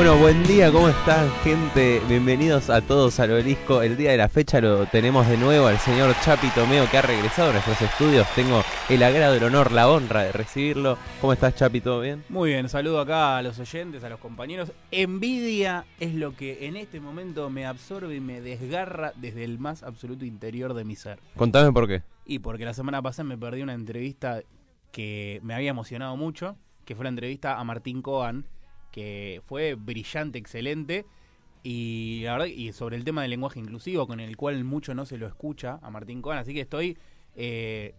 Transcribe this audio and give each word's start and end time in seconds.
Bueno, 0.00 0.16
buen 0.16 0.42
día, 0.44 0.72
¿cómo 0.72 0.88
están, 0.88 1.30
gente? 1.44 2.00
Bienvenidos 2.08 2.70
a 2.70 2.80
todos 2.80 3.20
al 3.20 3.32
obelisco. 3.32 3.82
El 3.82 3.98
día 3.98 4.12
de 4.12 4.16
la 4.16 4.30
fecha 4.30 4.58
lo 4.58 4.86
tenemos 4.86 5.28
de 5.28 5.36
nuevo 5.36 5.66
al 5.66 5.76
señor 5.76 6.14
Chapi 6.24 6.48
Tomeo 6.54 6.88
que 6.90 6.96
ha 6.96 7.02
regresado 7.02 7.50
a 7.50 7.52
nuestros 7.52 7.82
estudios. 7.82 8.26
Tengo 8.34 8.62
el 8.88 9.02
agrado, 9.02 9.34
el 9.34 9.44
honor, 9.44 9.72
la 9.72 9.90
honra 9.90 10.22
de 10.22 10.32
recibirlo. 10.32 10.96
¿Cómo 11.20 11.34
estás, 11.34 11.54
Chapi? 11.54 11.82
¿Todo 11.82 12.00
bien? 12.00 12.24
Muy 12.30 12.48
bien, 12.48 12.70
saludo 12.70 12.98
acá 12.98 13.36
a 13.36 13.42
los 13.42 13.58
oyentes, 13.58 14.02
a 14.02 14.08
los 14.08 14.18
compañeros. 14.20 14.72
Envidia 14.90 15.84
es 16.00 16.14
lo 16.14 16.34
que 16.34 16.66
en 16.66 16.78
este 16.78 16.98
momento 16.98 17.50
me 17.50 17.66
absorbe 17.66 18.16
y 18.16 18.20
me 18.20 18.40
desgarra 18.40 19.12
desde 19.16 19.44
el 19.44 19.58
más 19.58 19.82
absoluto 19.82 20.24
interior 20.24 20.72
de 20.72 20.84
mi 20.84 20.96
ser. 20.96 21.18
Contame 21.36 21.72
por 21.72 21.86
qué. 21.86 22.02
Y 22.24 22.38
porque 22.38 22.64
la 22.64 22.72
semana 22.72 23.02
pasada 23.02 23.28
me 23.28 23.36
perdí 23.36 23.60
una 23.60 23.74
entrevista 23.74 24.40
que 24.92 25.40
me 25.42 25.52
había 25.52 25.68
emocionado 25.68 26.16
mucho, 26.16 26.56
que 26.86 26.94
fue 26.94 27.04
la 27.04 27.10
entrevista 27.10 27.60
a 27.60 27.64
Martín 27.64 28.00
Coan 28.00 28.46
que 28.90 29.40
fue 29.46 29.74
brillante, 29.74 30.38
excelente. 30.38 31.06
Y 31.62 32.22
la 32.24 32.32
verdad, 32.32 32.46
y 32.46 32.72
sobre 32.72 32.96
el 32.96 33.04
tema 33.04 33.22
del 33.22 33.30
lenguaje 33.30 33.60
inclusivo, 33.60 34.06
con 34.06 34.20
el 34.20 34.36
cual 34.36 34.64
mucho 34.64 34.94
no 34.94 35.04
se 35.04 35.18
lo 35.18 35.26
escucha 35.26 35.78
a 35.82 35.90
Martín 35.90 36.22
Cohen, 36.22 36.38
así 36.38 36.54
que 36.54 36.60
estoy 36.60 36.96
eh, 37.36 37.94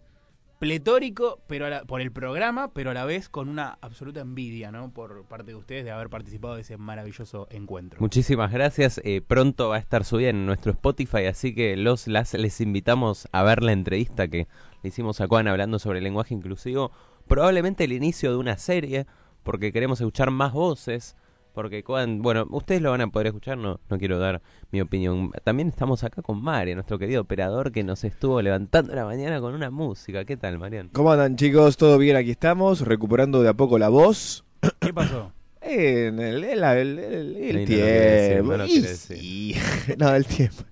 pletórico 0.62 1.40
pero 1.48 1.66
por 1.88 2.00
el 2.00 2.12
programa, 2.12 2.72
pero 2.72 2.92
a 2.92 2.94
la 2.94 3.04
vez 3.04 3.28
con 3.28 3.48
una 3.48 3.78
absoluta 3.80 4.20
envidia, 4.20 4.70
¿no? 4.70 4.92
Por 4.92 5.24
parte 5.24 5.50
de 5.50 5.56
ustedes 5.56 5.84
de 5.84 5.90
haber 5.90 6.08
participado 6.08 6.54
de 6.54 6.60
ese 6.60 6.76
maravilloso 6.76 7.48
encuentro. 7.50 8.00
Muchísimas 8.00 8.52
gracias. 8.52 9.00
Eh, 9.02 9.22
pronto 9.26 9.70
va 9.70 9.76
a 9.76 9.78
estar 9.80 10.04
subida 10.04 10.28
en 10.30 10.46
nuestro 10.46 10.70
Spotify, 10.70 11.26
así 11.26 11.52
que 11.52 11.76
los 11.76 12.06
las 12.06 12.34
les 12.34 12.60
invitamos 12.60 13.28
a 13.32 13.42
ver 13.42 13.62
la 13.64 13.72
entrevista 13.72 14.28
que 14.28 14.46
le 14.84 14.88
hicimos 14.88 15.20
a 15.20 15.26
Juan 15.26 15.48
hablando 15.48 15.80
sobre 15.80 15.98
el 15.98 16.04
lenguaje 16.04 16.32
inclusivo. 16.32 16.92
Probablemente 17.26 17.82
el 17.82 17.92
inicio 17.92 18.30
de 18.30 18.36
una 18.36 18.56
serie 18.56 19.06
porque 19.42 19.72
queremos 19.72 20.00
escuchar 20.00 20.30
más 20.30 20.52
voces, 20.52 21.16
porque 21.54 21.84
cuando, 21.84 22.22
bueno, 22.22 22.46
ustedes 22.50 22.80
lo 22.80 22.90
van 22.90 23.02
a 23.02 23.08
poder 23.08 23.28
escuchar, 23.28 23.58
no, 23.58 23.78
no 23.88 23.98
quiero 23.98 24.18
dar 24.18 24.40
mi 24.70 24.80
opinión. 24.80 25.30
También 25.44 25.68
estamos 25.68 26.02
acá 26.02 26.22
con 26.22 26.42
Mario, 26.42 26.74
nuestro 26.74 26.98
querido 26.98 27.20
operador 27.20 27.72
que 27.72 27.84
nos 27.84 28.04
estuvo 28.04 28.40
levantando 28.40 28.94
la 28.94 29.04
mañana 29.04 29.40
con 29.40 29.54
una 29.54 29.70
música. 29.70 30.24
¿Qué 30.24 30.36
tal, 30.36 30.58
Marian? 30.58 30.88
¿Cómo 30.88 31.12
andan 31.12 31.36
chicos? 31.36 31.76
¿Todo 31.76 31.98
bien? 31.98 32.16
Aquí 32.16 32.30
estamos, 32.30 32.80
recuperando 32.80 33.42
de 33.42 33.50
a 33.50 33.54
poco 33.54 33.78
la 33.78 33.88
voz. 33.88 34.44
¿Qué 34.80 34.92
pasó? 34.92 35.32
En 35.64 36.18
el, 36.18 36.42
el, 36.42 36.98
el, 36.98 37.64
tiempo. 37.66 38.56
no, 39.98 40.12
el 40.12 40.26
tiempo. 40.26 40.64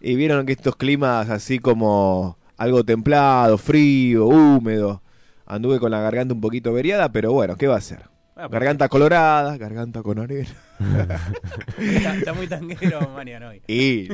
Y 0.00 0.16
vieron 0.16 0.44
que 0.44 0.52
estos 0.52 0.74
climas 0.74 1.30
así 1.30 1.60
como 1.60 2.36
algo 2.56 2.82
templado, 2.82 3.56
frío, 3.56 4.26
húmedo, 4.26 5.00
Anduve 5.46 5.78
con 5.78 5.92
la 5.92 6.00
garganta 6.00 6.34
un 6.34 6.40
poquito 6.40 6.70
averiada, 6.70 7.10
pero 7.12 7.32
bueno, 7.32 7.56
¿qué 7.56 7.68
va 7.68 7.76
a 7.76 7.78
hacer? 7.78 8.02
Ah, 8.34 8.48
garganta 8.48 8.88
colorada, 8.88 9.56
garganta 9.56 10.02
con 10.02 10.18
arena. 10.18 10.50
está, 11.78 12.34
muy 12.34 12.46
tanguero, 12.46 13.00
Marian, 13.14 13.44
hoy. 13.44 13.62
Y 13.66 14.08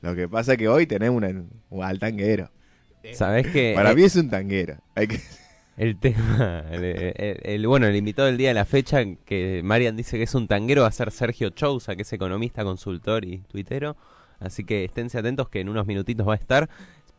lo 0.00 0.16
que 0.16 0.28
pasa 0.28 0.52
es 0.52 0.58
que 0.58 0.68
hoy 0.68 0.86
tenemos 0.86 1.22
un 1.22 1.82
al 1.84 1.98
tanguero. 2.00 2.50
¿Sabes 3.12 3.46
qué? 3.48 3.74
Para 3.76 3.94
mí 3.94 4.02
es 4.02 4.16
un 4.16 4.30
tanguero. 4.30 4.78
Hay 4.94 5.06
que... 5.06 5.20
El 5.76 5.96
tema, 5.98 6.64
el, 6.70 7.66
bueno, 7.66 7.86
el 7.86 7.96
invitado 7.96 8.26
del 8.26 8.36
día 8.36 8.48
de 8.48 8.54
la 8.54 8.64
fecha, 8.64 9.02
que 9.24 9.62
Marian 9.64 9.96
dice 9.96 10.18
que 10.18 10.24
es 10.24 10.34
un 10.34 10.46
tanguero, 10.46 10.82
va 10.82 10.88
a 10.88 10.92
ser 10.92 11.10
Sergio 11.10 11.50
Chousa, 11.50 11.96
que 11.96 12.02
es 12.02 12.12
economista, 12.12 12.62
consultor 12.64 13.24
y 13.24 13.38
tuitero. 13.38 13.96
Así 14.38 14.64
que 14.64 14.84
esténse 14.84 15.18
atentos 15.18 15.48
que 15.48 15.60
en 15.60 15.68
unos 15.68 15.86
minutitos 15.86 16.26
va 16.28 16.32
a 16.32 16.36
estar 16.36 16.68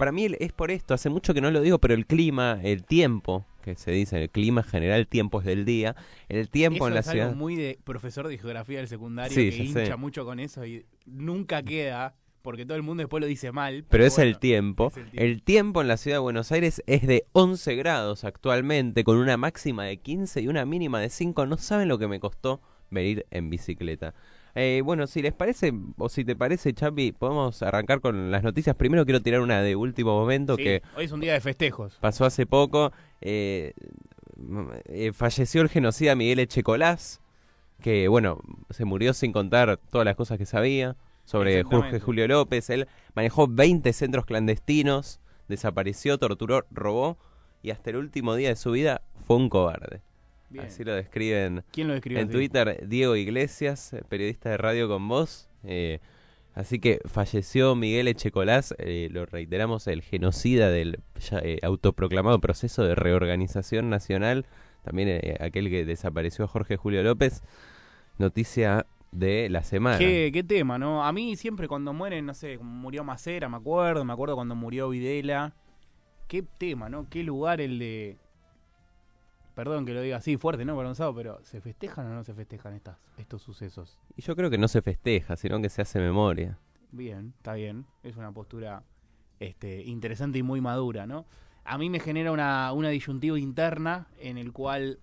para 0.03 0.11
mí 0.11 0.27
es 0.37 0.51
por 0.51 0.69
esto, 0.69 0.93
hace 0.93 1.09
mucho 1.09 1.33
que 1.33 1.39
no 1.39 1.49
lo 1.49 1.61
digo, 1.61 1.79
pero 1.79 1.93
el 1.93 2.05
clima, 2.05 2.59
el 2.61 2.83
tiempo, 2.83 3.45
que 3.61 3.75
se 3.75 3.91
dice, 3.91 4.21
el 4.21 4.29
clima 4.29 4.61
general, 4.61 5.07
tiempos 5.07 5.45
del 5.45 5.63
día, 5.63 5.95
el 6.27 6.49
tiempo 6.49 6.89
en 6.89 6.93
la 6.93 6.99
es 6.99 7.05
ciudad. 7.05 7.27
Algo 7.29 7.39
muy 7.39 7.55
de 7.55 7.79
profesor 7.85 8.27
de 8.27 8.37
geografía 8.37 8.79
del 8.79 8.89
secundario 8.89 9.33
que 9.33 9.55
hincha 9.55 9.95
mucho 9.95 10.25
con 10.25 10.41
eso 10.41 10.65
y 10.65 10.85
nunca 11.05 11.63
queda 11.63 12.15
porque 12.41 12.65
todo 12.65 12.75
el 12.75 12.83
mundo 12.83 12.99
después 12.99 13.21
lo 13.21 13.27
dice 13.27 13.53
mal. 13.53 13.85
Pero, 13.87 14.03
es, 14.03 14.19
el 14.19 14.39
tiempo. 14.39 14.91
el 15.13 15.41
tiempo. 15.41 15.79
en 15.79 15.87
la 15.87 15.95
ciudad 15.95 16.17
de 16.17 16.21
Buenos 16.21 16.51
Aires 16.51 16.83
es 16.85 17.07
de 17.07 17.25
11 17.31 17.73
grados 17.75 18.25
actualmente, 18.25 19.05
con 19.05 19.15
una 19.15 19.37
máxima 19.37 19.85
de 19.85 19.95
15 20.01 20.41
y 20.41 20.49
una 20.49 20.65
mínima 20.65 20.99
de 20.99 21.09
5. 21.09 21.45
No 21.45 21.55
saben 21.55 21.87
lo 21.87 21.97
que 21.97 22.09
me 22.09 22.19
costó 22.19 22.59
venir 22.89 23.25
en 23.31 23.49
bicicleta. 23.49 24.13
Eh, 24.55 24.81
bueno, 24.83 25.07
si 25.07 25.21
les 25.21 25.33
parece, 25.33 25.73
o 25.97 26.09
si 26.09 26.23
te 26.23 26.35
parece, 26.35 26.73
Chapi, 26.73 27.11
podemos 27.11 27.63
arrancar 27.63 28.01
con 28.01 28.31
las 28.31 28.43
noticias. 28.43 28.75
Primero 28.75 29.03
quiero 29.05 29.21
tirar 29.21 29.41
una 29.41 29.61
de 29.61 29.75
último 29.75 30.17
momento 30.19 30.57
que... 30.57 30.83
Hoy 30.95 31.05
es 31.05 31.11
un 31.11 31.21
día 31.21 31.33
de 31.33 31.41
festejos. 31.41 31.97
Pasó 31.99 32.25
hace 32.25 32.45
poco. 32.45 32.91
Eh, 33.21 33.73
eh, 34.85 35.11
falleció 35.13 35.61
el 35.61 35.69
genocida 35.69 36.15
Miguel 36.15 36.39
Echecolás, 36.39 37.21
que, 37.81 38.07
bueno, 38.07 38.39
se 38.69 38.85
murió 38.85 39.13
sin 39.13 39.31
contar 39.31 39.79
todas 39.89 40.05
las 40.05 40.15
cosas 40.15 40.37
que 40.37 40.45
sabía 40.45 40.95
sobre 41.25 41.63
Jorge 41.63 41.99
Julio 41.99 42.27
López. 42.27 42.69
Él 42.69 42.87
manejó 43.15 43.47
20 43.47 43.91
centros 43.93 44.25
clandestinos, 44.25 45.19
desapareció, 45.47 46.19
torturó, 46.19 46.65
robó 46.69 47.17
y 47.63 47.71
hasta 47.71 47.89
el 47.89 47.95
último 47.97 48.35
día 48.35 48.49
de 48.49 48.55
su 48.55 48.71
vida 48.71 49.01
fue 49.25 49.37
un 49.37 49.49
cobarde. 49.49 50.01
Así 50.61 50.83
lo 50.83 50.93
describen 50.93 51.63
¿Quién 51.71 51.87
lo 51.87 51.93
describe 51.93 52.21
en 52.21 52.29
Twitter. 52.29 52.87
Diego 52.87 53.15
Iglesias, 53.15 53.93
eh, 53.93 54.03
periodista 54.07 54.49
de 54.49 54.57
radio 54.57 54.87
con 54.87 55.07
voz. 55.07 55.49
Eh, 55.63 55.99
así 56.53 56.79
que 56.79 56.99
falleció 57.05 57.75
Miguel 57.75 58.07
Echecolás, 58.07 58.75
eh, 58.77 59.09
lo 59.11 59.25
reiteramos, 59.25 59.87
el 59.87 60.01
genocida 60.01 60.69
del 60.69 60.99
autoproclamado 61.61 62.39
proceso 62.39 62.83
de 62.83 62.95
reorganización 62.95 63.89
nacional. 63.89 64.45
También 64.83 65.21
aquel 65.39 65.69
que 65.69 65.85
desapareció 65.85 66.47
Jorge 66.47 66.75
Julio 66.75 67.03
López. 67.03 67.41
Noticia 68.17 68.85
de 69.13 69.49
la 69.49 69.63
semana. 69.63 69.97
¿Qué, 69.97 70.31
¿Qué, 70.33 70.43
tema, 70.43 70.77
¿no? 70.77 71.03
A 71.05 71.11
mí 71.13 71.35
siempre 71.35 71.67
cuando 71.67 71.93
mueren, 71.93 72.25
no 72.25 72.33
sé, 72.33 72.57
murió 72.57 73.03
Macera, 73.03 73.47
me 73.47 73.57
acuerdo, 73.57 74.03
me 74.03 74.13
acuerdo 74.13 74.35
cuando 74.35 74.55
murió 74.55 74.89
Videla. 74.89 75.53
Qué 76.27 76.43
tema, 76.43 76.89
¿no? 76.89 77.07
Qué 77.09 77.23
lugar 77.23 77.61
el 77.61 77.79
de 77.79 78.17
perdón 79.53 79.85
que 79.85 79.93
lo 79.93 80.01
diga 80.01 80.17
así 80.17 80.37
fuerte, 80.37 80.65
¿no? 80.65 80.75
Pero 80.75 81.43
¿se 81.43 81.61
festejan 81.61 82.07
o 82.07 82.13
no 82.13 82.23
se 82.23 82.33
festejan 82.33 82.73
estas, 82.73 82.97
estos 83.17 83.41
sucesos? 83.41 83.99
Y 84.15 84.21
yo 84.21 84.35
creo 84.35 84.49
que 84.49 84.57
no 84.57 84.67
se 84.67 84.81
festeja, 84.81 85.35
sino 85.35 85.61
que 85.61 85.69
se 85.69 85.81
hace 85.81 85.99
memoria. 85.99 86.57
Bien, 86.91 87.33
está 87.37 87.53
bien. 87.53 87.85
Es 88.03 88.17
una 88.17 88.31
postura 88.31 88.83
este, 89.39 89.83
interesante 89.83 90.37
y 90.39 90.43
muy 90.43 90.61
madura, 90.61 91.05
¿no? 91.05 91.25
A 91.65 91.77
mí 91.77 91.89
me 91.89 91.99
genera 91.99 92.31
una, 92.31 92.71
una 92.73 92.89
disyuntiva 92.89 93.39
interna 93.39 94.07
en 94.19 94.37
el 94.37 94.51
cual 94.51 94.99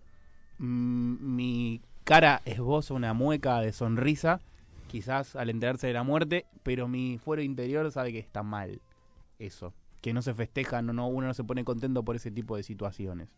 mm, 0.59 1.34
mi 1.34 1.81
cara 2.05 2.43
esboza 2.44 2.94
una 2.94 3.15
mueca 3.15 3.61
de 3.61 3.72
sonrisa, 3.72 4.41
quizás 4.88 5.37
al 5.37 5.50
enterarse 5.50 5.87
de 5.87 5.93
la 5.93 6.03
muerte, 6.03 6.47
pero 6.62 6.88
mi 6.88 7.19
fuero 7.19 7.43
interior 7.43 7.91
sabe 7.93 8.12
que 8.12 8.19
está 8.19 8.43
mal 8.43 8.81
eso, 9.38 9.72
que 10.00 10.12
no 10.12 10.21
se 10.22 10.34
festeja, 10.34 10.82
no, 10.82 11.09
uno 11.09 11.28
no 11.28 11.34
se 11.34 11.44
pone 11.44 11.65
contento 11.65 12.03
por 12.03 12.17
ese 12.17 12.31
tipo 12.31 12.56
de 12.56 12.62
situaciones. 12.62 13.28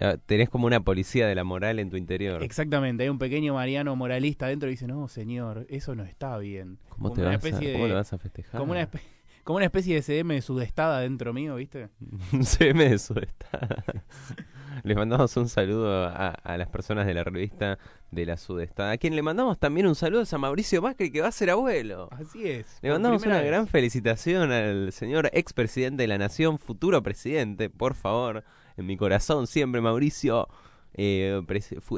Ah, 0.00 0.16
tenés 0.24 0.48
como 0.48 0.66
una 0.66 0.80
policía 0.80 1.26
de 1.26 1.34
la 1.34 1.44
moral 1.44 1.78
en 1.78 1.90
tu 1.90 1.96
interior. 1.96 2.42
Exactamente, 2.42 3.04
hay 3.04 3.08
un 3.08 3.18
pequeño 3.18 3.54
Mariano 3.54 3.94
moralista 3.96 4.46
dentro 4.48 4.68
y 4.68 4.72
dice, 4.72 4.86
no, 4.86 5.08
señor, 5.08 5.66
eso 5.68 5.94
no 5.94 6.04
está 6.04 6.36
bien. 6.38 6.78
¿Cómo, 6.88 7.12
te 7.12 7.22
vas, 7.22 7.44
a, 7.44 7.60
¿cómo 7.72 7.88
vas 7.88 8.12
a 8.12 8.18
festejar? 8.18 8.60
Como 8.60 8.72
una, 8.72 8.88
como 9.44 9.56
una 9.56 9.66
especie 9.66 9.94
de 9.94 10.02
CM 10.02 10.34
de 10.34 10.42
sudestada 10.42 11.00
dentro 11.00 11.32
mío, 11.32 11.56
¿viste? 11.56 11.88
CM 12.42 12.88
de 12.88 12.98
sudestada. 12.98 13.84
Les 14.82 14.96
mandamos 14.96 15.34
un 15.36 15.48
saludo 15.48 16.04
a, 16.04 16.56
las 16.58 16.68
personas 16.68 17.06
de 17.06 17.14
la 17.14 17.24
revista 17.24 17.78
de 18.10 18.26
la 18.26 18.36
Sudestada. 18.36 18.92
A 18.92 18.98
quien 18.98 19.16
le 19.16 19.22
mandamos 19.22 19.58
también 19.58 19.86
un 19.86 19.94
saludo 19.94 20.24
a 20.30 20.38
Mauricio 20.38 20.82
Macri, 20.82 21.10
que 21.10 21.22
va 21.22 21.28
a 21.28 21.32
ser 21.32 21.48
abuelo. 21.48 22.08
Así 22.12 22.46
es. 22.46 22.78
Le 22.82 22.90
mandamos 22.90 23.24
una 23.24 23.40
gran 23.40 23.66
felicitación 23.66 24.52
al 24.52 24.92
señor 24.92 25.30
expresidente 25.32 26.02
de 26.02 26.08
la 26.08 26.18
Nación, 26.18 26.58
futuro 26.58 27.02
presidente, 27.02 27.70
por 27.70 27.94
favor 27.94 28.44
en 28.76 28.86
mi 28.86 28.96
corazón 28.96 29.46
siempre, 29.46 29.80
Mauricio. 29.80 30.48
Eh, 30.94 31.42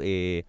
eh, 0.01 0.45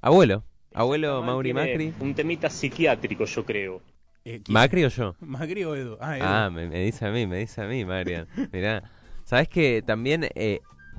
abuelo, 0.00 0.44
abuelo 0.74 1.22
Mauri 1.22 1.52
Macri. 1.52 1.94
Un 2.00 2.14
temita 2.14 2.50
psiquiátrico, 2.50 3.24
yo 3.24 3.44
creo. 3.44 3.80
Eh, 4.24 4.40
¿Macri 4.48 4.84
o 4.84 4.88
yo? 4.88 5.14
Macri 5.20 5.64
o 5.64 5.74
Edu. 5.74 5.98
Ah, 6.00 6.46
ah 6.46 6.50
me, 6.50 6.68
dice 6.68 7.06
a 7.06 7.10
mí, 7.10 7.26
me 7.26 7.38
dice 7.38 7.62
a 7.62 7.66
mí, 7.66 7.84
Marian. 7.84 8.26
Mirá, 8.52 8.90
¿sabes 9.24 9.48
que 9.48 9.82
también 9.82 10.28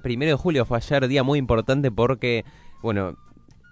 primero 0.02 0.32
de 0.32 0.38
julio 0.38 0.66
fue 0.66 0.78
ayer 0.78 1.08
día 1.08 1.24
muy 1.24 1.40
importante 1.40 1.90
porque, 1.90 2.46
bueno, 2.82 3.18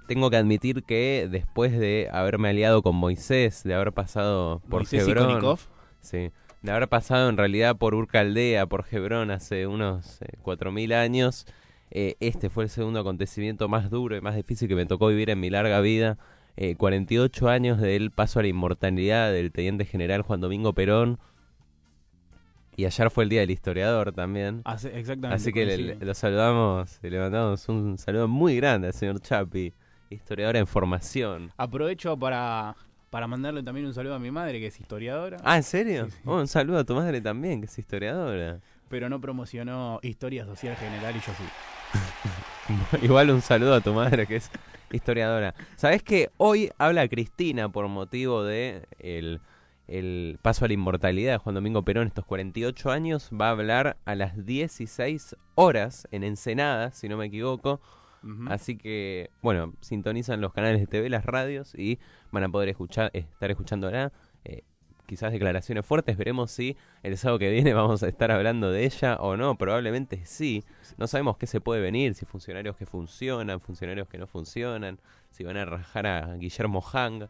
tengo 0.08 0.30
que 0.30 0.38
admitir 0.38 0.84
que 0.84 1.28
después 1.30 1.78
de 1.78 2.10
haberme 2.12 2.50
aliado 2.50 2.82
con 2.82 2.96
Moisés, 2.96 3.64
de 3.64 3.74
haber 3.76 3.94
pasado 3.94 4.60
por 4.70 4.82
Moisés 4.82 5.08
Hebrón, 5.08 5.58
sí, 6.02 6.32
de 6.62 6.72
haber 6.72 6.88
pasado 6.88 7.30
en 7.30 7.38
realidad 7.38 7.78
por 7.78 7.96
Urcaldea, 7.96 8.66
por 8.66 8.86
Hebrón 8.92 9.32
hace 9.32 9.68
unos 9.68 10.22
eh, 10.22 10.38
cuatro 10.42 10.72
mil 10.72 10.94
años, 10.94 11.46
eh, 11.90 12.16
este 12.20 12.50
fue 12.50 12.64
el 12.66 12.70
segundo 12.70 13.00
acontecimiento 13.00 13.68
más 13.68 13.90
duro 13.90 14.16
y 14.16 14.22
más 14.22 14.36
difícil 14.36 14.68
que 14.68 14.76
me 14.76 14.86
tocó 14.86 15.08
vivir 15.08 15.30
en 15.30 15.40
mi 15.40 15.50
larga 15.50 15.82
vida. 15.82 16.18
Eh, 16.58 16.76
48 16.76 17.50
años 17.50 17.80
del 17.80 18.12
paso 18.12 18.40
a 18.40 18.44
la 18.44 18.50
inmortalidad 18.50 19.32
del 19.32 19.52
teniente 19.52 19.86
general 19.86 20.22
Juan 20.22 20.42
Domingo 20.42 20.74
Perón. 20.74 21.20
Y 22.76 22.86
ayer 22.86 23.10
fue 23.10 23.26
el 23.26 23.30
día 23.30 23.42
del 23.42 23.52
historiador 23.52 24.14
también. 24.14 24.64
exactamente. 24.66 25.28
Así 25.28 25.52
que 25.52 25.98
lo 26.00 26.14
saludamos, 26.14 27.00
le 27.02 27.20
mandamos 27.20 27.68
un 27.68 27.98
saludo 27.98 28.28
muy 28.28 28.56
grande 28.56 28.88
al 28.88 28.94
señor 28.94 29.20
Chapi 29.20 29.74
historiadora 30.16 30.60
en 30.60 30.68
formación. 30.68 31.52
Aprovecho 31.58 32.18
para, 32.18 32.76
para 33.12 33.28
mandarle 33.28 33.62
también 33.62 33.86
un 33.86 33.94
saludo 33.94 34.16
a 34.16 34.20
mi 34.20 34.32
madre, 34.32 34.60
que 34.60 34.68
es 34.68 34.80
historiadora. 34.80 35.38
Ah, 35.44 35.58
¿en 35.58 35.64
serio? 35.64 36.08
Oh, 36.26 36.38
un 36.38 36.48
saludo 36.48 36.80
a 36.80 36.86
tu 36.86 36.96
madre 36.96 37.20
también, 37.20 37.60
que 37.60 37.68
es 37.68 37.78
historiadora. 37.78 38.62
Pero 38.88 39.10
no 39.10 39.20
promocionó 39.20 40.00
historia 40.02 40.46
social 40.46 40.78
general 40.78 41.14
y 41.16 41.20
yo 41.20 41.34
sí. 41.34 43.02
Igual 43.06 43.30
un 43.30 43.42
saludo 43.42 43.76
a 43.76 43.82
tu 43.82 43.94
madre, 43.94 44.26
que 44.26 44.38
es 44.38 44.50
historiadora. 44.94 45.54
¿Sabes 45.76 46.04
que 46.04 46.32
hoy 46.38 46.72
habla 46.78 47.08
Cristina 47.10 47.70
por 47.70 47.88
motivo 47.90 48.46
de 48.46 48.88
el 49.00 49.42
el 49.88 50.40
paso 50.42 50.64
a 50.64 50.70
la 50.70 50.74
inmortalidad 50.74 51.34
de 51.34 51.38
Juan 51.40 51.56
Domingo 51.56 51.84
Perón, 51.84 52.08
estos 52.08 52.24
48 52.24 52.92
años, 52.92 53.30
va 53.30 53.48
a 53.48 53.52
hablar 53.52 53.98
a 54.06 54.16
las 54.16 54.46
16 54.46 55.36
horas 55.56 56.08
en 56.12 56.24
Ensenada, 56.24 56.92
si 56.92 57.10
no 57.10 57.18
me 57.18 57.26
equivoco. 57.26 57.82
Así 58.50 58.78
que, 58.78 59.32
bueno, 59.42 59.74
sintonizan 59.82 60.42
los 60.42 60.54
canales 60.54 60.80
de 60.80 60.88
TV, 60.88 61.10
las 61.10 61.26
radios 61.26 61.74
y 61.76 62.00
van 62.32 62.44
a 62.44 62.50
poder 62.50 62.70
escuchar, 62.70 63.10
estar 63.14 63.50
escuchándola. 63.50 64.12
Eh, 64.46 64.62
quizás 65.08 65.32
declaraciones 65.32 65.86
fuertes, 65.86 66.18
veremos 66.18 66.52
si 66.52 66.78
el 67.04 67.18
sábado 67.18 67.40
que 67.40 67.50
viene 67.50 67.74
vamos 67.74 68.04
a 68.04 68.08
estar 68.08 68.32
hablando 68.32 68.72
de 68.72 68.86
ella 68.86 69.18
o 69.20 69.38
no, 69.38 69.58
probablemente 69.58 70.26
sí. 70.26 70.64
No 70.98 71.08
sabemos 71.08 71.38
qué 71.38 71.48
se 71.48 71.62
puede 71.62 71.82
venir, 71.82 72.14
si 72.14 72.26
funcionarios 72.26 72.78
que 72.78 72.86
funcionan, 72.86 73.60
funcionarios 73.60 74.08
que 74.08 74.18
no 74.18 74.28
funcionan, 74.28 75.00
si 75.32 75.44
van 75.44 75.58
a 75.58 75.66
rajar 75.66 76.06
a 76.06 76.36
Guillermo 76.36 76.82
Hang, 76.82 77.28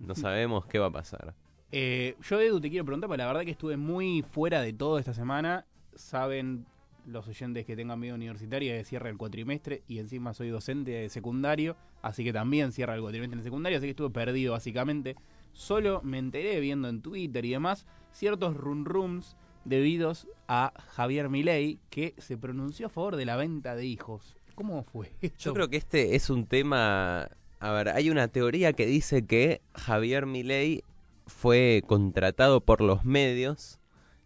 no 0.00 0.14
sabemos 0.14 0.66
qué 0.66 0.78
va 0.78 0.86
a 0.86 0.92
pasar. 0.92 1.34
Eh, 1.70 2.16
yo, 2.22 2.40
Edu, 2.40 2.60
te 2.60 2.70
quiero 2.70 2.84
preguntar, 2.84 3.08
porque 3.08 3.18
la 3.18 3.26
verdad 3.26 3.42
que 3.42 3.52
estuve 3.52 3.76
muy 3.76 4.22
fuera 4.22 4.60
de 4.60 4.72
todo 4.72 4.98
esta 4.98 5.14
semana. 5.14 5.64
Saben 5.94 6.66
los 7.06 7.28
oyentes 7.28 7.66
que 7.66 7.76
tengan 7.76 8.00
vida 8.00 8.14
universitaria 8.14 8.74
de 8.74 8.84
cierra 8.84 9.10
el 9.10 9.16
cuatrimestre 9.16 9.82
y 9.88 9.98
encima 9.98 10.34
soy 10.34 10.48
docente 10.48 10.90
de 10.90 11.08
secundario, 11.08 11.76
así 12.02 12.24
que 12.24 12.32
también 12.32 12.72
cierra 12.72 12.94
el 12.94 13.00
cuatrimestre 13.00 13.38
en 13.38 13.44
secundario, 13.44 13.78
así 13.78 13.86
que 13.86 13.90
estuve 13.90 14.10
perdido 14.10 14.52
básicamente. 14.52 15.16
Solo 15.52 16.00
me 16.02 16.18
enteré 16.18 16.60
viendo 16.60 16.88
en 16.88 17.02
Twitter 17.02 17.44
y 17.44 17.50
demás 17.50 17.86
ciertos 18.12 18.56
run 18.56 18.84
rums 18.84 19.36
debidos 19.64 20.28
a 20.48 20.72
Javier 20.94 21.28
Milei 21.28 21.78
que 21.90 22.14
se 22.18 22.36
pronunció 22.36 22.86
a 22.86 22.90
favor 22.90 23.16
de 23.16 23.24
la 23.24 23.36
venta 23.36 23.76
de 23.76 23.86
hijos. 23.86 24.36
¿Cómo 24.54 24.84
fue? 24.84 25.12
Yo 25.38 25.54
creo 25.54 25.68
que 25.68 25.76
este 25.76 26.14
es 26.14 26.30
un 26.30 26.46
tema 26.46 27.28
a 27.64 27.72
ver, 27.72 27.88
hay 27.88 28.10
una 28.10 28.28
teoría 28.28 28.74
que 28.74 28.84
dice 28.84 29.24
que 29.24 29.62
Javier 29.74 30.26
Milei 30.26 30.84
fue 31.26 31.82
contratado 31.86 32.60
por 32.60 32.82
los 32.82 33.06
medios. 33.06 33.80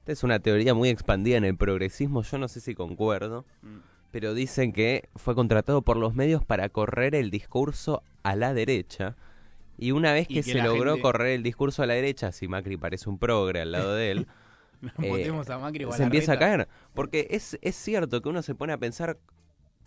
Esta 0.08 0.20
es 0.20 0.24
una 0.24 0.38
teoría 0.38 0.72
muy 0.72 0.88
expandida 0.88 1.36
en 1.36 1.44
el 1.44 1.54
progresismo, 1.54 2.22
yo 2.22 2.38
no 2.38 2.48
sé 2.48 2.62
si 2.62 2.74
concuerdo, 2.74 3.44
mm. 3.60 3.76
pero 4.10 4.32
dicen 4.32 4.72
que 4.72 5.06
fue 5.16 5.34
contratado 5.34 5.82
por 5.82 5.98
los 5.98 6.14
medios 6.14 6.42
para 6.42 6.70
correr 6.70 7.14
el 7.14 7.30
discurso 7.30 8.02
a 8.22 8.34
la 8.34 8.54
derecha. 8.54 9.16
Y 9.76 9.90
una 9.90 10.14
vez 10.14 10.26
que, 10.26 10.42
se 10.42 10.62
logró 10.62 10.98
correr 11.02 11.32
el 11.32 11.42
discurso 11.42 11.82
a 11.82 11.86
la 11.86 11.92
derecha, 11.92 12.32
si 12.32 12.48
Macri 12.48 12.78
parece 12.78 13.10
un 13.10 13.18
progre 13.18 13.60
al 13.60 13.70
lado 13.70 13.94
de 13.94 14.10
él, 14.12 14.26
eh, 15.02 15.30
se 15.94 16.02
empieza 16.02 16.32
a 16.32 16.38
caer. 16.38 16.68
Porque 16.94 17.26
es, 17.28 17.58
es 17.60 17.76
cierto 17.76 18.22
que 18.22 18.30
uno 18.30 18.40
se 18.40 18.54
pone 18.54 18.72
a 18.72 18.78
pensar 18.78 19.18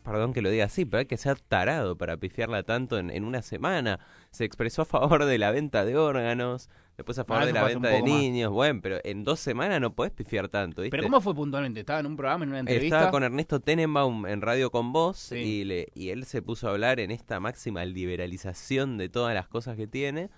perdón 0.04 0.34
que 0.34 0.42
lo 0.42 0.50
diga 0.50 0.66
así, 0.66 0.86
pero 0.86 1.00
hay 1.00 1.06
que 1.06 1.18
ser 1.18 1.40
tarado 1.40 1.98
para 1.98 2.18
pifiarla 2.18 2.64
tanto 2.64 2.98
en, 2.98 3.10
en, 3.10 3.24
una 3.24 3.42
semana. 3.42 4.00
Se 4.32 4.46
expresó 4.46 4.84
a 4.84 4.86
favor 4.86 5.26
de 5.26 5.38
la 5.38 5.52
venta 5.52 5.86
de 5.86 5.98
órganos, 5.98 6.70
después 6.98 7.18
a 7.20 7.26
favor 7.26 7.44
ah, 7.44 7.46
de 7.46 7.54
la 7.54 7.64
venta 7.64 7.90
de 7.90 8.02
niños. 8.02 8.52
Bueno, 8.52 8.80
pero 8.82 9.00
en 9.04 9.24
dos 9.24 9.40
semanas 9.40 9.80
no 9.80 9.94
podés 9.94 10.12
pifiar 10.12 10.50
tanto. 10.50 10.82
¿viste? 10.82 10.92
¿Pero 10.96 11.04
cómo 11.04 11.22
fue 11.22 11.36
puntualmente? 11.36 11.80
¿Estaba 11.80 12.00
en 12.00 12.08
un 12.08 12.16
programa, 12.16 12.44
en 12.44 12.50
una 12.50 12.60
entrevista? 12.60 12.98
Estaba 12.98 13.12
con 13.12 13.24
Ernesto 13.24 13.60
Tenenbaum 13.60 14.26
en 14.26 14.42
Radio 14.42 14.72
con 14.72 14.92
Vos 14.94 15.32
y, 15.32 15.64
le, 15.64 15.88
y 15.94 16.10
él 16.10 16.26
se 16.26 16.42
puso 16.42 16.68
a 16.68 16.72
hablar 16.72 17.00
en 17.00 17.12
esta 17.12 17.40
máxima 17.40 17.86
liberalización 17.86 18.98
de 18.98 19.10
todas 19.10 19.34
las 19.34 19.48
cosas 19.48 19.78
que 19.78 19.88
tiene 19.88 20.30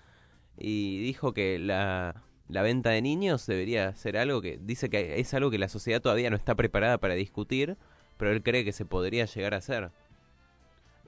y 0.57 0.99
dijo 0.99 1.33
que 1.33 1.57
la, 1.59 2.23
la 2.47 2.61
venta 2.61 2.91
de 2.91 3.01
niños 3.01 3.45
debería 3.45 3.93
ser 3.95 4.17
algo 4.17 4.41
que 4.41 4.59
dice 4.61 4.89
que 4.89 5.19
es 5.19 5.33
algo 5.33 5.49
que 5.49 5.57
la 5.57 5.69
sociedad 5.69 6.01
todavía 6.01 6.29
no 6.29 6.35
está 6.35 6.55
preparada 6.55 6.99
para 6.99 7.15
discutir 7.15 7.77
pero 8.17 8.31
él 8.31 8.43
cree 8.43 8.63
que 8.63 8.71
se 8.71 8.85
podría 8.85 9.25
llegar 9.25 9.53
a 9.53 9.57
hacer. 9.57 9.91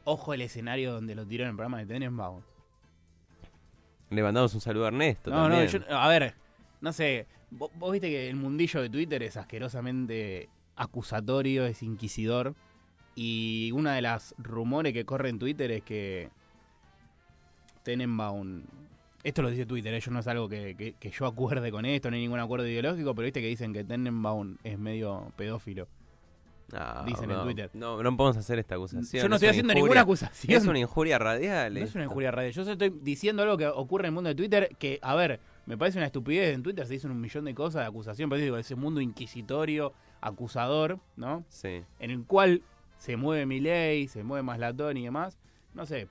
Ojo 0.03 0.33
el 0.33 0.41
escenario 0.41 0.93
donde 0.93 1.15
lo 1.15 1.25
tiró 1.25 1.43
en 1.43 1.51
el 1.51 1.55
programa 1.55 1.79
de 1.79 1.85
Tenenbaum. 1.85 2.41
Le 4.09 4.21
mandamos 4.21 4.53
un 4.53 4.61
saludo 4.61 4.85
a 4.85 4.87
Ernesto. 4.89 5.31
No, 5.31 5.49
no, 5.49 5.55
a 5.55 6.07
ver, 6.07 6.35
no 6.81 6.93
sé, 6.93 7.25
vos, 7.49 7.91
viste 7.91 8.09
que 8.09 8.29
el 8.29 8.35
mundillo 8.35 8.81
de 8.81 8.89
Twitter 8.89 9.23
es 9.23 9.37
asquerosamente 9.37 10.49
acusatorio, 10.75 11.65
es 11.65 11.81
inquisidor. 11.81 12.55
Y 13.15 13.71
una 13.73 13.95
de 13.95 14.01
las 14.01 14.35
rumores 14.37 14.93
que 14.93 15.05
corre 15.05 15.29
en 15.29 15.39
Twitter 15.39 15.71
es 15.71 15.83
que 15.83 16.29
Tenenbaum. 17.83 18.63
Esto 19.23 19.41
lo 19.41 19.49
dice 19.49 19.65
Twitter, 19.65 19.93
eso 19.93 20.11
¿eh? 20.11 20.13
no 20.13 20.19
es 20.19 20.27
algo 20.27 20.47
que, 20.47 20.95
que, 20.99 21.09
yo 21.09 21.25
acuerde 21.25 21.71
con 21.71 21.85
esto, 21.85 22.11
no 22.11 22.15
hay 22.15 22.21
ningún 22.21 22.39
acuerdo 22.39 22.67
ideológico, 22.67 23.15
pero 23.15 23.25
viste 23.25 23.41
que 23.41 23.47
dicen 23.47 23.73
que 23.73 23.83
Tenenbaum 23.83 24.57
es 24.63 24.77
medio 24.77 25.31
pedófilo. 25.35 25.87
No, 26.71 27.03
Dicen 27.05 27.29
en 27.29 27.41
Twitter. 27.43 27.69
No, 27.73 28.01
no 28.01 28.17
podemos 28.17 28.37
hacer 28.37 28.59
esta 28.59 28.75
acusación. 28.75 29.23
Yo 29.23 29.29
no 29.29 29.35
estoy 29.35 29.49
haciendo 29.49 29.73
ninguna 29.73 30.01
acusación. 30.01 30.53
Es 30.53 30.65
una 30.65 30.79
injuria 30.79 31.19
radial. 31.19 31.73
No 31.73 31.79
es 31.79 31.93
una 31.95 32.05
injuria 32.05 32.31
radial. 32.31 32.53
Yo 32.53 32.63
estoy 32.63 32.89
diciendo 33.01 33.43
algo 33.43 33.57
que 33.57 33.67
ocurre 33.67 34.03
en 34.03 34.07
el 34.07 34.11
mundo 34.13 34.29
de 34.29 34.35
Twitter 34.35 34.75
que, 34.79 34.99
a 35.01 35.15
ver, 35.15 35.39
me 35.65 35.77
parece 35.77 35.99
una 35.99 36.07
estupidez. 36.07 36.55
En 36.55 36.63
Twitter 36.63 36.85
se 36.87 36.93
dicen 36.93 37.11
un 37.11 37.21
millón 37.21 37.45
de 37.45 37.53
cosas 37.53 37.83
de 37.83 37.87
acusación, 37.87 38.29
pero 38.29 38.41
digo, 38.41 38.57
ese 38.57 38.75
mundo 38.75 38.99
inquisitorio, 38.99 39.93
acusador, 40.21 40.99
¿no? 41.15 41.45
Sí. 41.49 41.83
En 41.99 42.11
el 42.11 42.23
cual 42.25 42.63
se 42.97 43.15
mueve 43.15 43.45
mi 43.45 43.59
ley, 43.59 44.07
se 44.07 44.23
mueve 44.23 44.43
Maslatón 44.43 44.97
y 44.97 45.03
demás. 45.03 45.37
No 45.73 45.85
sé, 45.85 46.07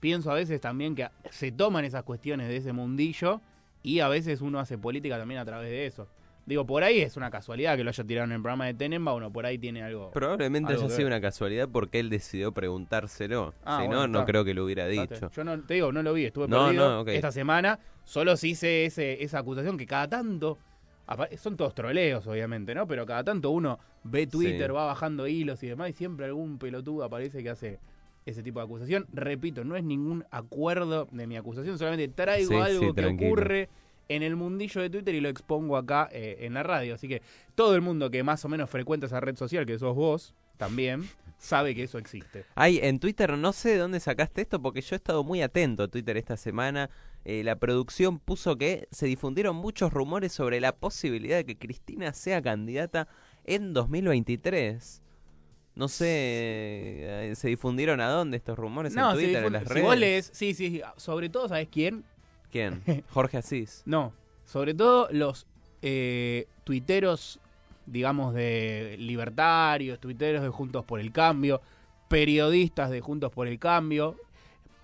pienso 0.00 0.30
a 0.30 0.34
veces 0.34 0.60
también 0.60 0.94
que 0.94 1.08
se 1.30 1.50
toman 1.50 1.84
esas 1.84 2.04
cuestiones 2.04 2.48
de 2.48 2.58
ese 2.58 2.72
mundillo 2.72 3.40
y 3.82 4.00
a 4.00 4.08
veces 4.08 4.40
uno 4.40 4.58
hace 4.60 4.78
política 4.78 5.18
también 5.18 5.40
a 5.40 5.44
través 5.44 5.70
de 5.70 5.86
eso. 5.86 6.08
Digo, 6.48 6.64
por 6.64 6.82
ahí 6.82 7.02
es 7.02 7.18
una 7.18 7.30
casualidad 7.30 7.76
que 7.76 7.84
lo 7.84 7.90
haya 7.90 8.04
tirado 8.04 8.24
en 8.24 8.32
el 8.32 8.40
programa 8.40 8.64
de 8.64 8.72
Tenemba, 8.72 9.12
uno 9.12 9.30
por 9.30 9.44
ahí 9.44 9.58
tiene 9.58 9.82
algo. 9.82 10.10
Probablemente 10.12 10.72
haya 10.72 10.88
sido 10.88 11.06
una 11.06 11.20
casualidad 11.20 11.68
porque 11.70 12.00
él 12.00 12.08
decidió 12.08 12.52
preguntárselo. 12.52 13.52
Ah, 13.66 13.80
si 13.82 13.88
no, 13.88 14.08
no 14.08 14.24
creo 14.24 14.46
que 14.46 14.54
lo 14.54 14.64
hubiera 14.64 14.86
dicho. 14.86 15.30
Yo 15.30 15.44
no, 15.44 15.60
te 15.60 15.74
digo, 15.74 15.92
no 15.92 16.02
lo 16.02 16.14
vi, 16.14 16.24
estuve 16.24 16.48
perdido 16.48 17.06
esta 17.06 17.32
semana. 17.32 17.78
Solo 18.04 18.34
sí 18.38 18.50
hice 18.50 18.86
ese, 18.86 19.22
esa 19.22 19.40
acusación 19.40 19.76
que 19.76 19.84
cada 19.84 20.08
tanto. 20.08 20.56
Son 21.36 21.54
todos 21.54 21.74
troleos, 21.74 22.26
obviamente, 22.26 22.74
¿no? 22.74 22.86
Pero 22.86 23.04
cada 23.04 23.24
tanto 23.24 23.50
uno 23.50 23.78
ve 24.04 24.26
Twitter, 24.26 24.74
va 24.74 24.86
bajando 24.86 25.26
hilos 25.26 25.62
y 25.62 25.66
demás, 25.66 25.90
y 25.90 25.92
siempre 25.92 26.24
algún 26.24 26.58
pelotudo 26.58 27.04
aparece 27.04 27.42
que 27.42 27.50
hace 27.50 27.78
ese 28.24 28.42
tipo 28.42 28.60
de 28.60 28.64
acusación. 28.64 29.06
Repito, 29.12 29.64
no 29.64 29.76
es 29.76 29.84
ningún 29.84 30.24
acuerdo 30.30 31.08
de 31.12 31.26
mi 31.26 31.36
acusación, 31.36 31.76
solamente 31.76 32.08
traigo 32.08 32.62
algo 32.62 32.94
que 32.94 33.04
ocurre 33.04 33.68
en 34.08 34.22
el 34.22 34.36
mundillo 34.36 34.80
de 34.80 34.90
Twitter 34.90 35.14
y 35.14 35.20
lo 35.20 35.28
expongo 35.28 35.76
acá 35.76 36.08
eh, 36.12 36.38
en 36.40 36.54
la 36.54 36.62
radio. 36.62 36.94
Así 36.94 37.08
que 37.08 37.22
todo 37.54 37.74
el 37.74 37.82
mundo 37.82 38.10
que 38.10 38.22
más 38.22 38.44
o 38.44 38.48
menos 38.48 38.70
frecuenta 38.70 39.06
esa 39.06 39.20
red 39.20 39.36
social, 39.36 39.66
que 39.66 39.78
sos 39.78 39.94
vos 39.94 40.34
también, 40.56 41.08
sabe 41.38 41.74
que 41.74 41.84
eso 41.84 41.98
existe. 41.98 42.44
Ay, 42.54 42.80
en 42.82 42.98
Twitter 42.98 43.36
no 43.36 43.52
sé 43.52 43.70
de 43.70 43.78
dónde 43.78 44.00
sacaste 44.00 44.42
esto 44.42 44.60
porque 44.60 44.80
yo 44.80 44.94
he 44.94 44.98
estado 44.98 45.24
muy 45.24 45.42
atento 45.42 45.84
a 45.84 45.88
Twitter 45.88 46.16
esta 46.16 46.36
semana. 46.36 46.90
Eh, 47.24 47.44
la 47.44 47.56
producción 47.56 48.18
puso 48.18 48.56
que 48.56 48.88
se 48.90 49.06
difundieron 49.06 49.56
muchos 49.56 49.92
rumores 49.92 50.32
sobre 50.32 50.60
la 50.60 50.74
posibilidad 50.74 51.36
de 51.36 51.44
que 51.44 51.58
Cristina 51.58 52.12
sea 52.12 52.42
candidata 52.42 53.08
en 53.44 53.72
2023. 53.72 55.02
No 55.74 55.86
sé, 55.86 56.06
eh, 56.08 57.32
¿se 57.36 57.48
difundieron 57.48 58.00
a 58.00 58.08
dónde 58.08 58.36
estos 58.36 58.58
rumores 58.58 58.96
en 58.96 59.02
Twitter, 59.12 59.44
en 59.44 59.52
las 59.52 59.64
redes? 59.64 60.30
sí, 60.32 60.52
sí, 60.52 60.82
sobre 60.96 61.28
todo, 61.28 61.48
¿sabes 61.48 61.68
quién? 61.70 62.04
¿Quién? 62.50 62.82
Jorge 63.10 63.38
Asís. 63.38 63.82
no, 63.86 64.12
sobre 64.44 64.74
todo 64.74 65.08
los 65.10 65.46
eh, 65.82 66.46
tuiteros, 66.64 67.38
digamos, 67.86 68.34
de 68.34 68.96
libertarios, 68.98 69.98
tuiteros 69.98 70.42
de 70.42 70.48
Juntos 70.48 70.84
por 70.84 71.00
el 71.00 71.12
Cambio, 71.12 71.60
periodistas 72.08 72.90
de 72.90 73.00
Juntos 73.00 73.30
por 73.30 73.46
el 73.46 73.58
Cambio, 73.58 74.16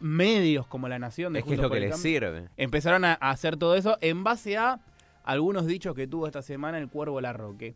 medios 0.01 0.67
como 0.67 0.89
La 0.89 0.99
Nación 0.99 1.33
de 1.33 1.41
es 1.41 1.45
que 1.47 1.55
es 1.55 1.61
lo 1.61 1.71
que 1.71 1.81
les 1.81 1.99
sirve. 1.99 2.49
Empezaron 2.57 3.05
a 3.05 3.15
hacer 3.15 3.57
todo 3.57 3.75
eso 3.75 3.97
en 4.01 4.23
base 4.23 4.57
a 4.59 4.81
algunos 5.25 5.67
dichos 5.67 5.95
que 5.95 6.07
tuvo 6.07 6.27
esta 6.27 6.43
semana 6.43 6.79
el 6.79 6.89
Cuervo 6.89 7.21
Larroque 7.21 7.75